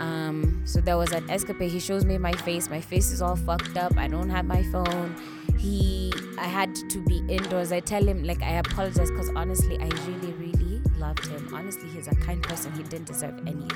um, 0.00 0.62
so 0.64 0.80
there 0.80 0.96
was 0.96 1.12
an 1.12 1.28
escapade. 1.30 1.70
He 1.70 1.78
shows 1.78 2.06
me 2.06 2.16
my 2.16 2.32
face. 2.32 2.70
My 2.70 2.80
face 2.80 3.12
is 3.12 3.20
all 3.20 3.36
fucked 3.36 3.76
up. 3.76 3.96
I 3.98 4.08
don't 4.08 4.30
have 4.30 4.46
my 4.46 4.62
phone. 4.64 5.14
He, 5.58 6.10
I 6.38 6.46
had 6.46 6.74
to 6.74 7.04
be 7.04 7.18
indoors. 7.28 7.70
I 7.70 7.80
tell 7.80 8.02
him 8.02 8.24
like 8.24 8.42
I 8.42 8.52
apologize 8.52 9.10
because 9.10 9.28
honestly, 9.36 9.78
I 9.78 9.88
really, 10.06 10.32
really 10.32 10.80
loved 10.96 11.26
him. 11.26 11.50
Honestly, 11.52 11.86
he's 11.90 12.08
a 12.08 12.14
kind 12.14 12.42
person. 12.42 12.72
He 12.72 12.82
didn't 12.84 13.08
deserve 13.08 13.46
any 13.46 13.68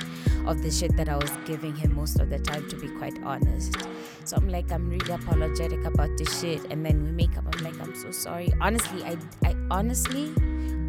of 0.47 0.63
the 0.63 0.71
shit 0.71 0.97
that 0.97 1.09
I 1.09 1.15
was 1.15 1.29
giving 1.45 1.75
him 1.75 1.93
most 1.93 2.19
of 2.19 2.31
the 2.31 2.39
time, 2.39 2.67
to 2.69 2.75
be 2.75 2.87
quite 2.97 3.21
honest. 3.23 3.77
So 4.23 4.35
I'm 4.37 4.49
like, 4.49 4.71
I'm 4.71 4.89
really 4.89 5.13
apologetic 5.13 5.85
about 5.85 6.09
this 6.17 6.41
shit. 6.41 6.65
And 6.71 6.83
then 6.83 7.03
we 7.03 7.11
make 7.11 7.37
up. 7.37 7.45
I'm 7.55 7.63
like, 7.63 7.79
I'm 7.79 7.93
so 7.93 8.09
sorry. 8.09 8.51
Honestly, 8.59 9.03
I, 9.03 9.15
I 9.43 9.55
honestly 9.69 10.33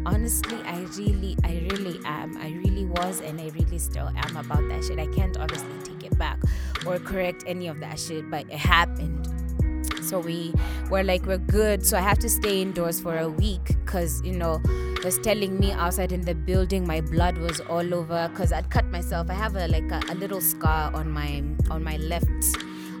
honestly 0.07 0.57
i 0.63 0.79
really 0.97 1.35
i 1.43 1.67
really 1.69 1.99
am. 2.05 2.37
I 2.37 2.49
really 2.63 2.85
was 2.85 3.19
and 3.19 3.39
i 3.41 3.49
really 3.49 3.77
still 3.77 4.09
am 4.15 4.37
about 4.37 4.67
that 4.69 4.83
shit. 4.85 4.99
I 4.99 5.07
can't 5.07 5.37
obviously 5.37 5.77
take 5.83 6.03
it 6.05 6.17
back 6.17 6.39
or 6.85 6.97
correct 6.97 7.43
any 7.45 7.67
of 7.67 7.79
that 7.81 7.99
shit 7.99 8.29
but 8.31 8.45
it 8.49 8.57
happened. 8.57 9.27
So 10.01 10.19
we 10.19 10.53
were 10.89 11.03
like 11.03 11.25
we're 11.25 11.37
good. 11.37 11.85
So 11.85 11.97
i 11.97 12.01
have 12.01 12.19
to 12.19 12.29
stay 12.29 12.61
indoors 12.61 13.01
for 13.01 13.17
a 13.17 13.29
week 13.29 13.75
because 13.83 14.21
you 14.23 14.31
know 14.31 14.61
was 15.03 15.17
telling 15.19 15.59
me 15.59 15.71
outside 15.73 16.11
in 16.11 16.21
the 16.21 16.33
building 16.33 16.87
my 16.87 17.01
blood 17.01 17.37
was 17.37 17.59
all 17.61 17.93
over 17.93 18.27
because 18.29 18.51
i'd 18.51 18.69
cut 18.69 18.85
myself. 18.85 19.29
I 19.29 19.33
have 19.33 19.55
a 19.55 19.67
like 19.67 19.91
a, 19.91 20.01
a 20.09 20.15
little 20.15 20.41
scar 20.41 20.95
on 20.95 21.11
my 21.11 21.43
on 21.69 21.83
my 21.83 21.97
left 21.97 22.43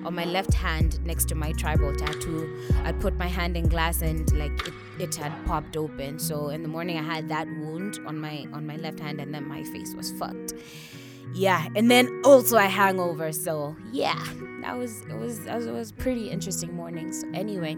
on 0.07 0.15
my 0.15 0.23
left 0.23 0.53
hand 0.53 1.05
next 1.05 1.25
to 1.27 1.35
my 1.35 1.51
tribal 1.51 1.93
tattoo. 1.93 2.65
I'd 2.85 2.97
put 3.01 3.17
my 3.17 3.27
hand 3.27 3.57
in 3.57 3.67
glass 3.67 4.01
and 4.01 4.31
like 4.37 4.65
it, 4.65 4.73
it 4.99 5.15
had 5.15 5.33
popped 5.45 5.75
open. 5.75 6.17
So 6.17 6.47
in 6.47 6.63
the 6.63 6.69
morning 6.69 6.97
I 6.97 7.03
had 7.03 7.27
that 7.27 7.45
wound 7.47 7.99
on 8.05 8.17
my 8.17 8.47
on 8.53 8.65
my 8.65 8.77
left 8.77 9.01
hand 9.01 9.19
and 9.19 9.33
then 9.33 9.45
my 9.45 9.63
face 9.63 9.93
was 9.95 10.11
fucked. 10.11 10.53
Yeah, 11.33 11.67
and 11.75 11.91
then 11.91 12.21
also 12.23 12.57
I 12.57 12.67
hangover. 12.67 13.33
So 13.33 13.75
yeah, 13.91 14.23
that 14.61 14.77
was 14.77 15.01
it 15.01 15.17
was 15.17 15.45
it 15.45 15.73
was 15.73 15.91
pretty 15.91 16.29
interesting 16.29 16.73
morning. 16.73 17.11
So 17.11 17.27
anyway, 17.33 17.75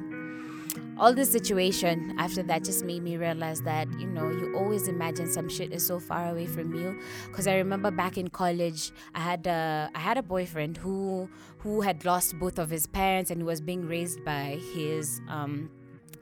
all 0.99 1.13
this 1.13 1.31
situation 1.31 2.13
after 2.17 2.43
that 2.43 2.63
just 2.63 2.83
made 2.83 3.01
me 3.01 3.17
realize 3.17 3.61
that 3.61 3.87
you 3.99 4.07
know 4.07 4.29
you 4.29 4.55
always 4.55 4.87
imagine 4.87 5.31
some 5.31 5.47
shit 5.47 5.71
is 5.71 5.85
so 5.85 5.99
far 5.99 6.29
away 6.29 6.45
from 6.45 6.73
you. 6.73 6.99
Because 7.27 7.47
i 7.47 7.55
remember 7.55 7.91
back 7.91 8.17
in 8.17 8.27
college 8.29 8.91
i 9.15 9.19
had 9.19 9.47
a 9.47 9.89
i 9.95 9.99
had 9.99 10.17
a 10.17 10.23
boyfriend 10.23 10.77
who 10.77 11.29
who 11.59 11.81
had 11.81 12.03
lost 12.05 12.37
both 12.39 12.59
of 12.59 12.69
his 12.69 12.87
parents 12.87 13.31
and 13.31 13.45
was 13.45 13.61
being 13.61 13.87
raised 13.87 14.23
by 14.25 14.59
his 14.73 15.21
um 15.29 15.69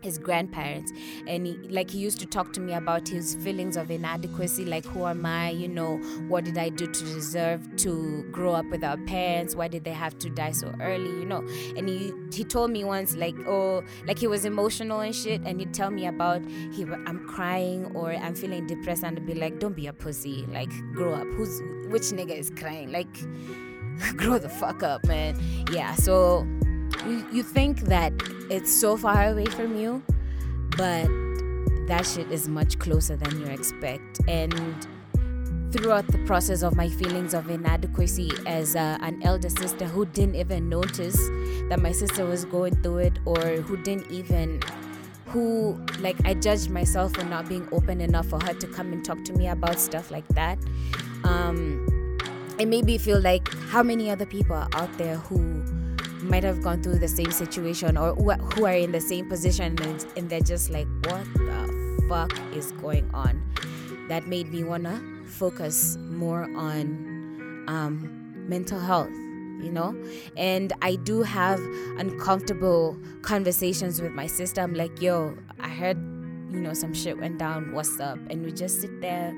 his 0.08 0.18
grandparents. 0.18 0.92
And 1.28 1.46
he, 1.46 1.54
like 1.70 1.92
he 1.92 2.00
used 2.00 2.20
to 2.20 2.26
talk 2.26 2.54
to 2.54 2.62
me 2.62 2.74
about 2.74 3.08
his 3.08 3.36
feelings 3.36 3.76
of 3.76 3.92
inadequacy 3.92 4.66
like 4.66 4.86
who 4.86 5.06
am 5.06 5.26
i? 5.26 5.50
You 5.50 5.68
know 5.68 5.98
what 6.30 6.46
did 6.46 6.58
i 6.58 6.70
do 6.70 6.88
to 6.88 7.04
deserve 7.04 7.76
to 7.78 8.24
grow 8.32 8.54
up 8.54 8.66
without 8.68 9.06
parents? 9.06 9.56
Why 9.56 9.68
did 9.68 9.84
they 9.84 9.92
have 9.92 10.18
to 10.20 10.30
die 10.30 10.54
so 10.54 10.74
early? 10.82 11.10
You 11.10 11.26
know 11.26 11.46
and 11.76 11.88
he 11.90 12.14
he 12.32 12.44
told 12.44 12.72
me 12.72 12.84
once 12.84 13.16
like 13.16 13.36
oh 13.48 13.84
like 14.06 14.18
he 14.18 14.28
was 14.28 14.46
emotional 14.46 15.02
and 15.02 15.14
shit. 15.14 15.42
And 15.42 15.60
he'd 15.60 15.74
tell 15.74 15.92
me 15.92 16.08
about 16.08 16.42
he 16.74 16.84
i'm 17.06 17.28
crying 17.28 17.92
or 17.94 18.14
i'm 18.14 18.34
feeling 18.34 18.66
depressed. 18.66 19.04
And 19.04 19.26
be 19.26 19.36
like 19.36 19.60
don't 19.60 19.76
be 19.76 19.88
a 19.88 19.94
pussy. 19.94 20.46
Like 20.48 20.72
grow 20.94 21.14
up. 21.14 21.28
Who's 21.36 21.62
which 21.92 22.04
nigga 22.04 22.36
is 22.38 22.50
crying? 22.50 22.92
Like 22.92 23.14
grow 24.16 24.38
the 24.40 24.50
fuck 24.50 24.84
up 24.84 25.06
man. 25.06 25.38
Yeah 25.72 25.96
so 25.96 26.48
you, 27.08 27.44
think 27.44 27.82
that 27.82 28.14
it's 28.50 28.74
so 28.74 28.98
far 28.98 29.30
away 29.30 29.46
from 29.46 29.78
you, 29.78 30.04
but 30.78 31.08
that 31.88 32.06
shit 32.06 32.32
is 32.32 32.48
much 32.48 32.80
closer 32.80 33.16
than 33.16 33.40
you 33.40 33.48
expect. 33.48 34.22
And 34.28 34.54
throughout 35.72 36.08
the 36.08 36.18
process 36.20 36.64
of 36.64 36.76
my 36.76 36.90
feelings 36.90 37.34
of 37.34 37.50
inadequacy 37.50 38.32
as 38.46 38.76
uh, 38.76 38.98
an 39.02 39.22
elder 39.24 39.50
sister 39.50 39.86
who 39.86 40.06
didn't 40.06 40.36
even 40.36 40.70
notice 40.70 41.18
that 41.70 41.80
my 41.80 41.92
sister 41.92 42.26
was 42.26 42.46
going 42.46 42.76
through 42.82 42.98
it 42.98 43.20
or 43.26 43.40
who 43.40 43.78
didn't 43.78 44.10
even 44.10 44.62
who 45.28 45.78
like 46.00 46.16
I 46.26 46.36
judged 46.36 46.70
myself 46.70 47.14
for 47.14 47.24
not 47.26 47.50
being 47.50 47.68
open 47.74 48.00
enough 48.00 48.28
for 48.28 48.42
her 48.46 48.54
to 48.54 48.68
come 48.68 48.94
and 48.94 49.04
talk 49.04 49.24
to 49.26 49.34
me 49.34 49.48
about 49.48 49.80
stuff 49.80 50.10
like 50.10 50.28
that. 50.30 50.58
Um, 51.26 51.86
it 52.58 52.68
made 52.68 52.86
me 52.86 52.98
feel 52.98 53.20
like 53.20 53.54
how 53.70 53.84
many 53.84 54.10
other 54.10 54.26
people 54.26 54.56
are 54.56 54.70
out 54.74 54.98
there 54.98 55.18
who 55.18 55.64
might 56.22 56.44
have 56.44 56.62
gone 56.62 56.82
through 56.82 57.00
the 57.00 57.08
same 57.08 57.32
situation 57.32 57.98
or 57.98 58.14
who 58.14 58.66
are 58.66 58.74
in 58.74 58.92
the 58.92 59.02
same 59.02 59.28
position 59.30 59.76
and, 59.82 60.06
and 60.16 60.30
they're 60.30 60.40
just 60.40 60.70
like, 60.70 60.88
what 61.06 61.24
the 61.36 62.06
fuck 62.10 62.32
is 62.56 62.72
going 62.74 63.10
on? 63.14 63.42
That 64.10 64.28
made 64.28 64.52
me 64.52 64.64
want 64.64 64.86
to 64.86 65.00
focus 65.26 65.98
more 65.98 66.44
on 66.56 67.66
um, 67.68 68.34
mental 68.48 68.80
health 68.80 69.12
you 69.60 69.72
know? 69.72 69.96
And 70.36 70.72
i 70.82 70.96
do 70.96 71.24
have 71.24 71.60
uncomfortable 71.98 72.98
conversations 73.24 74.02
with 74.02 74.12
my 74.12 74.28
sister. 74.28 74.62
I'm 74.62 74.74
like 74.74 75.02
yo 75.02 75.36
i 75.60 75.68
heard 75.68 75.98
you 76.52 76.60
know 76.60 76.74
some 76.74 76.94
shit 76.94 77.20
went 77.20 77.40
down. 77.40 77.74
What's 77.74 78.00
up? 78.00 78.20
And 78.30 78.46
we 78.46 78.52
just 78.52 78.82
sit 78.82 79.02
there 79.02 79.36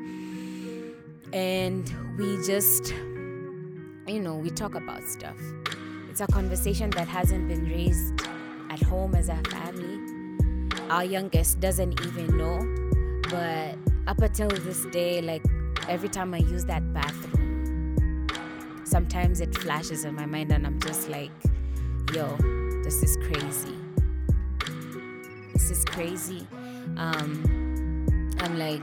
and 1.34 1.92
we 2.18 2.38
just 2.46 2.94
you 4.08 4.20
know 4.20 4.36
we 4.36 4.50
talk 4.50 4.76
about 4.76 5.04
stuff 5.04 5.38
it's 6.20 6.30
a 6.30 6.34
conversation 6.34 6.90
that 6.90 7.08
hasn't 7.08 7.48
been 7.48 7.64
raised 7.70 8.14
at 8.70 8.82
home 8.84 9.16
as 9.16 9.30
a 9.30 9.38
family. 9.50 10.02
Our 10.90 11.06
youngest 11.06 11.62
doesn't 11.62 12.02
even 12.06 12.36
know 12.36 12.60
but 13.30 13.78
up 14.06 14.20
until 14.20 14.50
this 14.50 14.86
day 14.88 15.22
like 15.22 15.44
every 15.88 16.10
time 16.10 16.34
i 16.34 16.40
use 16.40 16.66
that 16.66 16.82
bathroom 16.94 18.28
sometimes 18.84 19.40
it 19.40 19.56
flashes 19.60 20.04
in 20.04 20.16
my 20.16 20.26
mind 20.26 20.52
and 20.52 20.66
i'm 20.66 20.80
just 20.82 21.08
like 21.10 21.32
yo 22.14 22.36
this 22.84 23.04
is 23.04 23.16
crazy. 23.18 23.76
This 25.54 25.70
is 25.70 25.86
crazy. 25.86 26.46
Um 26.98 28.36
i'm 28.42 28.60
like 28.60 28.82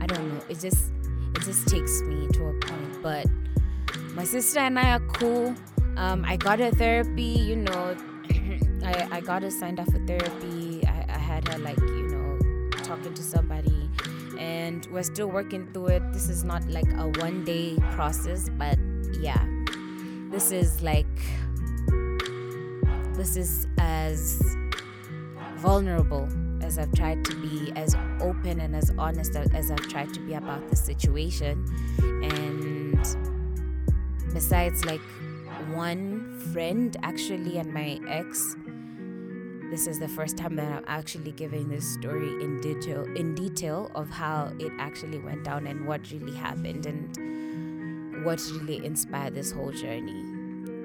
i 0.00 0.06
don't 0.06 0.28
know. 0.32 0.40
It 0.48 0.60
just 0.60 0.92
it 1.34 1.42
just 1.42 1.68
takes 1.68 2.00
me 2.02 2.26
to 2.28 2.46
a 2.46 2.52
point 2.60 3.02
but 3.02 3.26
my 4.16 4.24
sister 4.24 4.60
and 4.60 4.78
i 4.78 4.92
are 4.92 5.06
cool. 5.18 5.54
Um 5.98 6.24
i 6.24 6.36
got 6.36 6.58
her 6.58 6.70
therapy 6.70 7.34
you 7.50 7.56
know. 7.56 7.96
I, 8.84 9.08
I 9.12 9.20
got 9.20 9.42
her 9.42 9.50
signed 9.50 9.78
up 9.78 9.90
for 9.92 9.98
therapy. 10.06 10.82
I, 10.86 11.04
I 11.08 11.18
had 11.18 11.46
her 11.48 11.58
like 11.58 11.78
you 11.80 12.08
know 12.08 12.70
talking 12.82 13.12
to 13.12 13.22
somebody. 13.22 13.90
And 14.38 14.86
we're 14.90 15.02
still 15.02 15.28
working 15.28 15.66
through 15.72 15.88
it. 15.88 16.12
This 16.12 16.28
is 16.28 16.44
not 16.44 16.66
like 16.68 16.90
a 16.94 17.08
one 17.20 17.44
day 17.44 17.76
process 17.92 18.48
but 18.48 18.78
yeah. 19.20 19.44
This 20.30 20.50
is 20.50 20.80
like 20.82 21.16
this 23.14 23.36
is 23.36 23.66
as 23.78 24.40
vulnerable 25.56 26.28
as 26.62 26.78
I've 26.78 26.92
tried 26.92 27.24
to 27.26 27.34
be, 27.36 27.72
as 27.76 27.94
open 28.20 28.60
and 28.60 28.74
as 28.74 28.90
honest 28.98 29.36
as 29.36 29.70
I've 29.70 29.88
tried 29.88 30.12
to 30.14 30.20
be 30.20 30.34
about 30.34 30.68
the 30.68 30.76
situation. 30.76 31.64
And 31.98 32.45
besides, 34.36 34.84
like 34.84 35.00
one 35.72 36.38
friend 36.52 36.94
actually, 37.02 37.56
and 37.56 37.72
my 37.72 37.98
ex, 38.06 38.54
this 39.70 39.86
is 39.86 39.98
the 39.98 40.08
first 40.08 40.36
time 40.36 40.56
that 40.56 40.70
I'm 40.70 40.84
actually 40.86 41.32
giving 41.32 41.70
this 41.70 41.94
story 41.94 42.28
in 42.44 42.60
detail, 42.60 43.04
in 43.16 43.34
detail 43.34 43.90
of 43.94 44.10
how 44.10 44.52
it 44.58 44.70
actually 44.78 45.20
went 45.20 45.44
down 45.44 45.66
and 45.66 45.86
what 45.86 46.10
really 46.10 46.36
happened 46.36 46.84
and 46.84 48.26
what 48.26 48.38
really 48.60 48.84
inspired 48.84 49.34
this 49.34 49.52
whole 49.52 49.72
journey. 49.72 50.20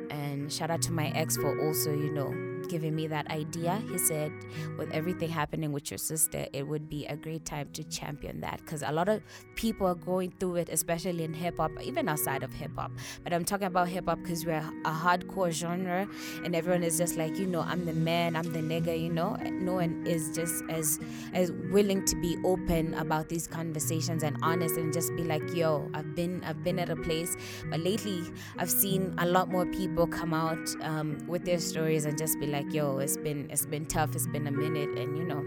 And 0.09 0.49
shout 0.49 0.71
out 0.71 0.81
to 0.83 0.93
my 0.93 1.09
ex 1.09 1.35
for 1.35 1.59
also, 1.67 1.91
you 1.91 2.09
know, 2.09 2.31
giving 2.69 2.95
me 2.95 3.07
that 3.07 3.29
idea. 3.29 3.81
He 3.89 3.97
said, 3.97 4.31
with 4.77 4.91
everything 4.91 5.29
happening 5.29 5.71
with 5.71 5.91
your 5.91 5.97
sister, 5.97 6.45
it 6.53 6.67
would 6.67 6.89
be 6.89 7.05
a 7.05 7.15
great 7.15 7.45
time 7.45 7.69
to 7.73 7.83
champion 7.83 8.41
that 8.41 8.59
because 8.59 8.81
a 8.81 8.91
lot 8.91 9.09
of 9.09 9.21
people 9.55 9.87
are 9.87 9.95
going 9.95 10.31
through 10.39 10.57
it, 10.57 10.69
especially 10.69 11.23
in 11.23 11.33
hip 11.33 11.57
hop, 11.57 11.71
even 11.81 12.09
outside 12.09 12.43
of 12.43 12.53
hip 12.53 12.71
hop. 12.75 12.91
But 13.23 13.33
I'm 13.33 13.45
talking 13.45 13.67
about 13.67 13.87
hip 13.87 14.05
hop 14.07 14.19
because 14.21 14.45
we're 14.45 14.57
a 14.85 14.91
hardcore 14.91 15.51
genre 15.51 16.07
and 16.43 16.55
everyone 16.55 16.83
is 16.83 16.97
just 16.97 17.17
like, 17.17 17.37
you 17.37 17.47
know, 17.47 17.61
I'm 17.61 17.85
the 17.85 17.93
man, 17.93 18.35
I'm 18.35 18.51
the 18.51 18.59
nigga, 18.59 18.99
you 18.99 19.09
know. 19.09 19.35
No 19.35 19.73
one 19.73 20.05
is 20.05 20.35
just 20.35 20.63
as 20.69 20.99
as 21.33 21.51
willing 21.71 22.05
to 22.05 22.15
be 22.21 22.37
open 22.43 22.93
about 22.95 23.29
these 23.29 23.47
conversations 23.47 24.23
and 24.23 24.37
honest 24.41 24.77
and 24.77 24.93
just 24.93 25.15
be 25.15 25.23
like, 25.23 25.43
yo, 25.53 25.89
I've 25.93 26.15
been 26.15 26.43
I've 26.43 26.63
been 26.63 26.79
at 26.79 26.89
a 26.89 26.95
place. 26.95 27.35
But 27.69 27.79
lately 27.79 28.23
I've 28.57 28.71
seen 28.71 29.15
a 29.17 29.25
lot 29.25 29.49
more 29.49 29.65
people 29.65 30.07
come 30.07 30.33
out 30.33 30.69
um, 30.81 31.17
with 31.27 31.45
their 31.45 31.59
stories 31.59 32.05
and 32.05 32.17
just 32.17 32.39
be 32.39 32.47
like, 32.51 32.73
yo, 32.73 32.97
it's 32.99 33.17
been 33.17 33.49
it's 33.49 33.65
been 33.65 33.85
tough, 33.85 34.15
it's 34.15 34.27
been 34.27 34.47
a 34.47 34.51
minute, 34.51 34.89
and 34.97 35.17
you 35.17 35.23
know. 35.23 35.43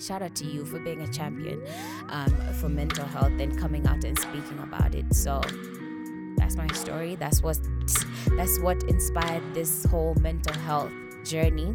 Shout 0.00 0.22
out 0.22 0.34
to 0.36 0.44
you 0.44 0.64
for 0.64 0.80
being 0.80 1.02
a 1.02 1.08
champion 1.08 1.62
um, 2.08 2.34
for 2.60 2.68
mental 2.68 3.04
health 3.04 3.32
and 3.38 3.56
coming 3.56 3.86
out 3.86 4.02
and 4.04 4.18
speaking 4.18 4.58
about 4.58 4.94
it. 4.94 5.14
So 5.14 5.40
that's 6.36 6.56
my 6.56 6.66
story. 6.68 7.14
That's 7.14 7.42
what 7.42 7.58
that's 8.36 8.58
what 8.58 8.82
inspired 8.84 9.54
this 9.54 9.84
whole 9.84 10.14
mental 10.20 10.54
health 10.62 10.92
journey. 11.24 11.72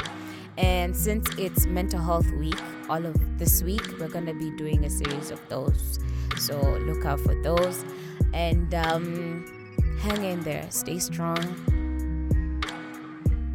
And 0.58 0.95
since 0.95 1.30
it's 1.38 1.65
mental 1.65 2.02
health 2.02 2.30
week, 2.34 2.60
all 2.89 3.06
of 3.06 3.15
this 3.39 3.63
week, 3.63 3.82
we're 3.99 4.10
gonna 4.10 4.34
be 4.34 4.52
doing 4.52 4.84
a 4.84 4.89
series 4.89 5.32
of 5.32 5.39
those. 5.47 5.99
So 6.38 6.60
look 6.60 7.06
out 7.06 7.21
for 7.21 7.36
those, 7.41 7.86
and 8.34 8.73
um, 8.75 9.97
hang 10.02 10.23
in 10.25 10.41
there. 10.41 10.65
Stay 10.69 10.99
strong 10.99 11.79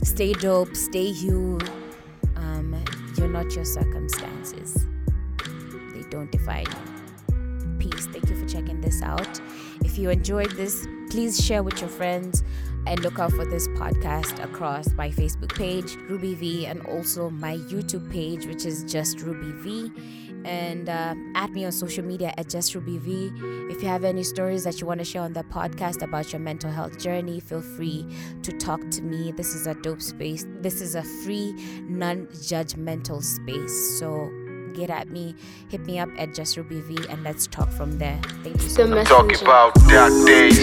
stay 0.04 0.32
dope, 0.32 0.76
stay 0.76 1.08
you. 1.08 1.58
Um, 2.36 2.82
you're 3.16 3.28
not 3.28 3.54
your 3.54 3.64
circumstances, 3.64 4.86
they 5.94 6.02
don't 6.10 6.30
define 6.30 6.66
you. 6.66 7.78
Peace. 7.78 8.06
Thank 8.06 8.30
you 8.30 8.36
for 8.36 8.46
checking 8.46 8.80
this 8.80 9.02
out. 9.02 9.40
If 9.84 9.98
you 9.98 10.10
enjoyed 10.10 10.52
this, 10.52 10.86
please 11.10 11.44
share 11.44 11.62
with 11.62 11.80
your 11.80 11.90
friends 11.90 12.42
and 12.86 13.00
look 13.00 13.18
out 13.18 13.32
for 13.32 13.44
this 13.44 13.68
podcast 13.68 14.42
across 14.42 14.92
my 14.92 15.10
Facebook 15.10 15.54
page, 15.54 15.96
Ruby 16.08 16.34
V, 16.34 16.66
and 16.66 16.84
also 16.86 17.30
my 17.30 17.56
YouTube 17.56 18.10
page, 18.10 18.46
which 18.46 18.64
is 18.64 18.84
just 18.84 19.20
Ruby 19.20 19.52
V. 19.52 19.92
And 20.44 20.88
uh, 20.88 21.14
add 21.34 21.50
me 21.52 21.64
on 21.64 21.72
social 21.72 22.04
media 22.04 22.34
at 22.36 22.48
just 22.48 22.74
Ruby 22.74 22.98
V. 22.98 23.32
If 23.70 23.82
you 23.82 23.88
have 23.88 24.04
any 24.04 24.22
stories 24.22 24.64
that 24.64 24.80
you 24.80 24.86
want 24.86 24.98
to 24.98 25.04
share 25.04 25.22
on 25.22 25.32
the 25.32 25.44
podcast 25.44 26.02
about 26.02 26.32
your 26.32 26.40
mental 26.40 26.70
health 26.70 26.98
journey, 26.98 27.40
feel 27.40 27.62
free 27.62 28.06
to 28.42 28.52
talk 28.52 28.80
to 28.90 29.02
me. 29.02 29.32
This 29.32 29.54
is 29.54 29.66
a 29.66 29.74
dope 29.74 30.02
space. 30.02 30.46
This 30.60 30.80
is 30.80 30.94
a 30.94 31.02
free, 31.02 31.52
non-judgmental 31.88 33.22
space. 33.22 33.98
So 33.98 34.30
get 34.74 34.90
at 34.90 35.08
me, 35.10 35.34
hit 35.70 35.80
me 35.86 35.98
up 35.98 36.08
at 36.18 36.34
Just 36.34 36.56
Ruby 36.56 36.80
V, 36.80 36.96
and 37.10 37.22
let's 37.22 37.46
talk 37.46 37.70
from 37.72 37.98
there. 37.98 38.18
Thank 38.42 38.62
you 38.62 38.68
so 38.68 38.86
much. 38.86 39.06
Talk 39.08 39.32
about 39.42 39.74
dark 39.88 40.12
days. 40.26 40.58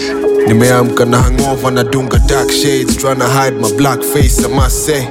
nimeamka 0.48 1.04
na 1.04 1.22
hangover 1.22 1.70
na 1.70 1.82
dunga 1.84 2.18
dark 2.28 2.50
shades 2.50 2.96
trying 2.96 3.18
to 3.18 3.26
hide 3.26 3.54
my 3.60 3.70
black 3.76 4.02
face 4.02 4.44
i 4.44 4.48
must 4.48 4.86
say 4.86 5.08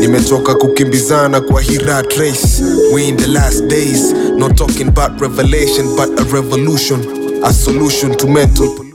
nimetoka 0.00 0.54
kukimbizana 0.54 1.40
kwa 1.40 1.60
hii 1.60 1.78
rat 1.78 2.12
race 2.18 2.62
we 2.94 3.08
in 3.08 3.16
the 3.16 3.26
last 3.26 3.64
days 3.66 4.12
not 4.36 4.54
talking 4.56 4.88
about 4.88 5.20
revelation 5.20 5.86
but 5.96 6.20
a 6.20 6.24
revolution 6.36 7.00
a 7.44 7.52
solution 7.52 8.14
to 8.16 8.26
mental 8.26 8.66
pollution 8.76 8.91